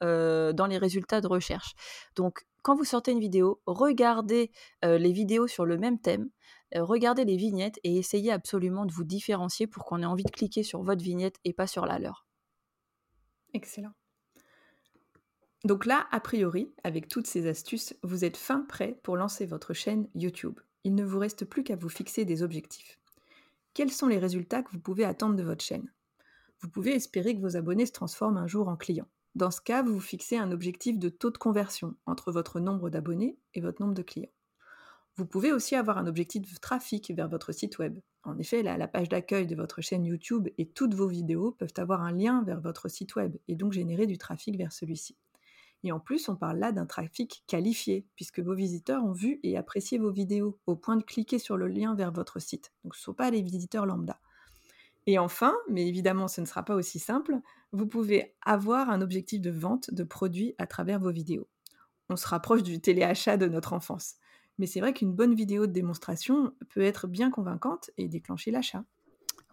euh, 0.02 0.52
dans 0.52 0.68
les 0.68 0.78
résultats 0.78 1.22
de 1.22 1.28
recherche. 1.28 1.74
Donc, 2.18 2.42
quand 2.64 2.76
vous 2.76 2.84
sortez 2.84 3.14
une 3.14 3.20
vidéo, 3.20 3.60
regardez 3.66 4.52
les 4.84 5.12
vidéos 5.12 5.48
sur 5.48 5.66
le 5.66 5.80
même 5.80 6.00
thème 6.00 6.30
regardez 6.80 7.26
les 7.26 7.38
vignettes 7.38 7.80
et 7.84 7.98
essayez 7.98 8.32
absolument 8.32 8.86
de 8.86 8.92
vous 8.92 9.04
différencier 9.04 9.68
pour 9.68 9.86
qu'on 9.86 10.02
ait 10.02 10.06
envie 10.06 10.24
de 10.24 10.32
cliquer 10.32 10.64
sur 10.64 10.82
votre 10.84 11.04
vignette 11.04 11.38
et 11.44 11.54
pas 11.54 11.68
sur 11.68 11.86
la 11.86 12.00
leur. 12.00 12.26
Excellent. 13.54 13.94
Donc 15.64 15.86
là, 15.86 16.08
a 16.12 16.20
priori, 16.20 16.72
avec 16.84 17.08
toutes 17.08 17.28
ces 17.28 17.48
astuces, 17.48 17.94
vous 18.02 18.26
êtes 18.26 18.38
fin 18.38 18.62
prêt 18.62 19.00
pour 19.04 19.16
lancer 19.16 19.46
votre 19.46 19.74
chaîne 19.74 20.08
YouTube. 20.16 20.60
Il 20.84 20.96
ne 20.96 21.04
vous 21.04 21.20
reste 21.20 21.46
plus 21.46 21.64
qu'à 21.64 21.76
vous 21.76 21.90
fixer 21.90 22.26
des 22.26 22.42
objectifs. 22.42 23.00
Quels 23.74 23.92
sont 23.92 24.08
les 24.08 24.18
résultats 24.18 24.64
que 24.64 24.72
vous 24.72 24.80
pouvez 24.80 25.06
attendre 25.06 25.36
de 25.36 25.44
votre 25.44 25.64
chaîne? 25.64 25.92
Vous 26.62 26.70
pouvez 26.70 26.96
espérer 26.96 27.36
que 27.36 27.42
vos 27.42 27.58
abonnés 27.58 27.86
se 27.86 27.92
transforment 27.92 28.38
un 28.38 28.48
jour 28.48 28.68
en 28.68 28.76
clients. 28.76 29.08
Dans 29.36 29.52
ce 29.52 29.62
cas, 29.62 29.84
vous 29.84 29.94
vous 29.94 30.00
fixez 30.00 30.38
un 30.38 30.52
objectif 30.52 30.98
de 30.98 31.10
taux 31.10 31.32
de 31.32 31.38
conversion 31.38 31.96
entre 32.06 32.32
votre 32.32 32.60
nombre 32.60 32.90
d'abonnés 32.90 33.38
et 33.54 33.62
votre 33.62 33.82
nombre 33.82 33.94
de 33.94 34.02
clients. 34.02 34.32
Vous 35.18 35.26
pouvez 35.26 35.52
aussi 35.52 35.76
avoir 35.76 35.98
un 35.98 36.08
objectif 36.08 36.42
de 36.42 36.60
trafic 36.60 37.12
vers 37.12 37.28
votre 37.28 37.52
site 37.52 37.80
web. 37.80 38.00
En 38.24 38.38
effet, 38.38 38.64
la, 38.64 38.88
page 38.88 39.10
d'accueil 39.10 39.46
de 39.46 39.56
votre 39.56 39.82
chaîne 39.82 40.06
YouTube 40.06 40.48
et 40.58 40.68
toutes 40.68 40.94
vos 40.94 41.08
vidéos 41.08 41.52
peuvent 41.52 41.74
avoir 41.78 42.02
un 42.02 42.12
lien 42.12 42.44
vers 42.44 42.62
votre 42.62 42.88
site 42.88 43.16
web 43.16 43.36
et 43.48 43.56
donc 43.56 43.74
générer 43.74 44.08
du 44.08 44.18
trafic 44.18 44.58
vers 44.58 44.72
celui-ci. 44.72 45.18
Et 45.84 45.92
en 45.92 46.00
plus, 46.00 46.30
on 46.30 46.36
parle 46.36 46.60
là 46.60 46.72
d'un 46.72 46.86
trafic 46.86 47.44
qualifié, 47.48 48.06
puisque 48.16 48.40
vos 48.40 48.54
visiteurs 48.54 49.04
ont 49.04 49.12
vu 49.12 49.40
et 49.44 49.58
apprécié 49.58 49.98
vos 49.98 50.12
vidéos 50.12 50.60
au 50.68 50.76
point 50.76 50.96
de 50.96 51.04
cliquer 51.04 51.40
sur 51.40 51.58
le 51.58 51.68
lien 51.68 51.96
vers 51.96 52.12
votre 52.12 52.40
site. 52.40 52.72
Donc 52.84 52.96
ce 52.96 53.02
ne 53.02 53.04
sont 53.06 53.14
pas 53.14 53.32
les 53.32 53.42
visiteurs 53.42 53.88
lambda. 53.88 54.20
Et 55.08 55.18
enfin, 55.18 55.56
mais 55.68 55.88
évidemment 55.88 56.28
ce 56.28 56.42
ne 56.42 56.46
sera 56.46 56.64
pas 56.64 56.76
aussi 56.76 57.00
simple, 57.00 57.40
vous 57.72 57.88
pouvez 57.88 58.36
avoir 58.42 58.90
un 58.92 59.02
objectif 59.02 59.42
de 59.42 59.50
vente 59.50 59.92
de 59.92 60.04
produits 60.04 60.54
à 60.60 60.68
travers 60.68 61.00
vos 61.00 61.12
vidéos. 61.12 61.48
On 62.10 62.16
se 62.16 62.28
rapproche 62.28 62.62
du 62.62 62.80
téléachat 62.80 63.38
de 63.38 63.48
notre 63.48 63.74
enfance. 63.74 64.16
Mais 64.62 64.68
c'est 64.68 64.80
vrai 64.80 64.94
qu'une 64.94 65.12
bonne 65.12 65.34
vidéo 65.34 65.66
de 65.66 65.72
démonstration 65.72 66.54
peut 66.70 66.84
être 66.84 67.08
bien 67.08 67.32
convaincante 67.32 67.90
et 67.98 68.08
déclencher 68.08 68.52
l'achat. 68.52 68.86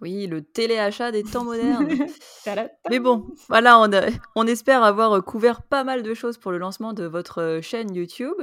Oui, 0.01 0.27
le 0.27 0.43
téléachat 0.43 1.11
des 1.11 1.25
temps 1.25 1.45
modernes. 1.45 1.89
Mais 2.91 3.01
bon, 3.01 3.27
voilà, 3.49 3.79
on, 3.81 3.91
on, 4.37 4.47
espère 4.47 4.83
avoir 4.83 5.23
couvert 5.25 5.63
pas 5.63 5.85
mal 5.85 6.03
de 6.03 6.15
choses 6.15 6.39
pour 6.39 6.53
le 6.53 6.59
lancement 6.59 6.93
de 6.93 7.05
votre 7.05 7.43
euh, 7.43 7.61
chaîne 7.61 7.95
YouTube. 7.95 8.37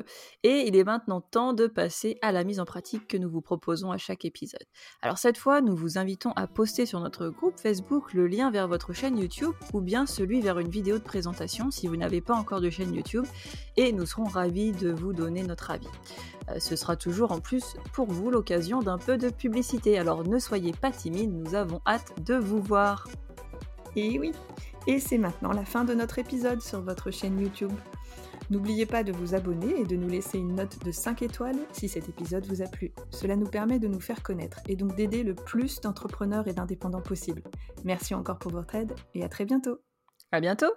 Et 0.43 0.67
il 0.67 0.75
est 0.75 0.83
maintenant 0.83 1.21
temps 1.21 1.53
de 1.53 1.67
passer 1.67 2.17
à 2.21 2.31
la 2.31 2.43
mise 2.43 2.59
en 2.59 2.65
pratique 2.65 3.07
que 3.07 3.17
nous 3.17 3.29
vous 3.29 3.41
proposons 3.41 3.91
à 3.91 3.97
chaque 3.97 4.25
épisode. 4.25 4.63
Alors 5.01 5.17
cette 5.17 5.38
fois, 5.38 5.62
nous 5.62 5.75
vous 5.75 5.97
invitons 5.97 6.31
à 6.35 6.47
poster 6.47 6.85
sur 6.85 7.00
notre 7.00 7.29
groupe 7.29 7.57
Facebook 7.57 8.13
le 8.13 8.27
lien 8.27 8.51
vers 8.51 8.67
votre 8.67 8.93
chaîne 8.93 9.17
YouTube 9.17 9.53
ou 9.74 9.81
bien 9.81 10.05
celui 10.05 10.41
vers 10.41 10.59
une 10.59 10.69
vidéo 10.69 10.97
de 10.97 11.03
présentation 11.03 11.71
si 11.71 11.88
vous 11.88 11.95
n'avez 11.95 12.21
pas 12.21 12.35
encore 12.35 12.62
de 12.62 12.69
chaîne 12.69 12.93
YouTube. 12.93 13.25
Et 13.77 13.91
nous 13.91 14.05
serons 14.05 14.25
ravis 14.25 14.71
de 14.71 14.91
vous 14.91 15.13
donner 15.13 15.43
notre 15.43 15.71
avis. 15.71 15.88
Euh, 16.50 16.59
ce 16.59 16.75
sera 16.75 16.95
toujours 16.95 17.31
en 17.31 17.39
plus 17.39 17.75
pour 17.93 18.07
vous 18.07 18.29
l'occasion 18.29 18.81
d'un 18.81 18.97
peu 18.97 19.17
de 19.17 19.29
publicité. 19.29 19.97
Alors 19.97 20.27
ne 20.27 20.39
soyez 20.39 20.74
pas 20.74 20.91
timide, 20.91 21.31
nous 21.45 21.55
avons 21.55 21.81
hâte 21.85 22.13
de 22.23 22.35
vous 22.35 22.61
voir. 22.61 23.07
Et 23.95 24.19
oui, 24.19 24.31
et 24.87 24.99
c'est 24.99 25.17
maintenant 25.17 25.51
la 25.51 25.63
fin 25.63 25.85
de 25.85 25.93
notre 25.93 26.19
épisode 26.19 26.61
sur 26.61 26.81
votre 26.81 27.11
chaîne 27.11 27.39
YouTube. 27.39 27.71
N'oubliez 28.49 28.85
pas 28.85 29.03
de 29.03 29.11
vous 29.11 29.33
abonner 29.33 29.79
et 29.79 29.85
de 29.85 29.95
nous 29.95 30.07
laisser 30.07 30.37
une 30.37 30.55
note 30.55 30.83
de 30.83 30.91
5 30.91 31.21
étoiles 31.21 31.57
si 31.71 31.87
cet 31.87 32.09
épisode 32.09 32.45
vous 32.45 32.61
a 32.61 32.67
plu. 32.67 32.93
Cela 33.09 33.35
nous 33.35 33.47
permet 33.47 33.79
de 33.79 33.87
nous 33.87 33.99
faire 33.99 34.21
connaître 34.21 34.59
et 34.67 34.75
donc 34.75 34.95
d'aider 34.95 35.23
le 35.23 35.34
plus 35.34 35.81
d'entrepreneurs 35.81 36.47
et 36.47 36.53
d'indépendants 36.53 37.01
possible. 37.01 37.43
Merci 37.84 38.13
encore 38.13 38.38
pour 38.38 38.51
votre 38.51 38.75
aide 38.75 38.93
et 39.13 39.23
à 39.23 39.29
très 39.29 39.45
bientôt. 39.45 39.79
À 40.31 40.39
bientôt. 40.39 40.71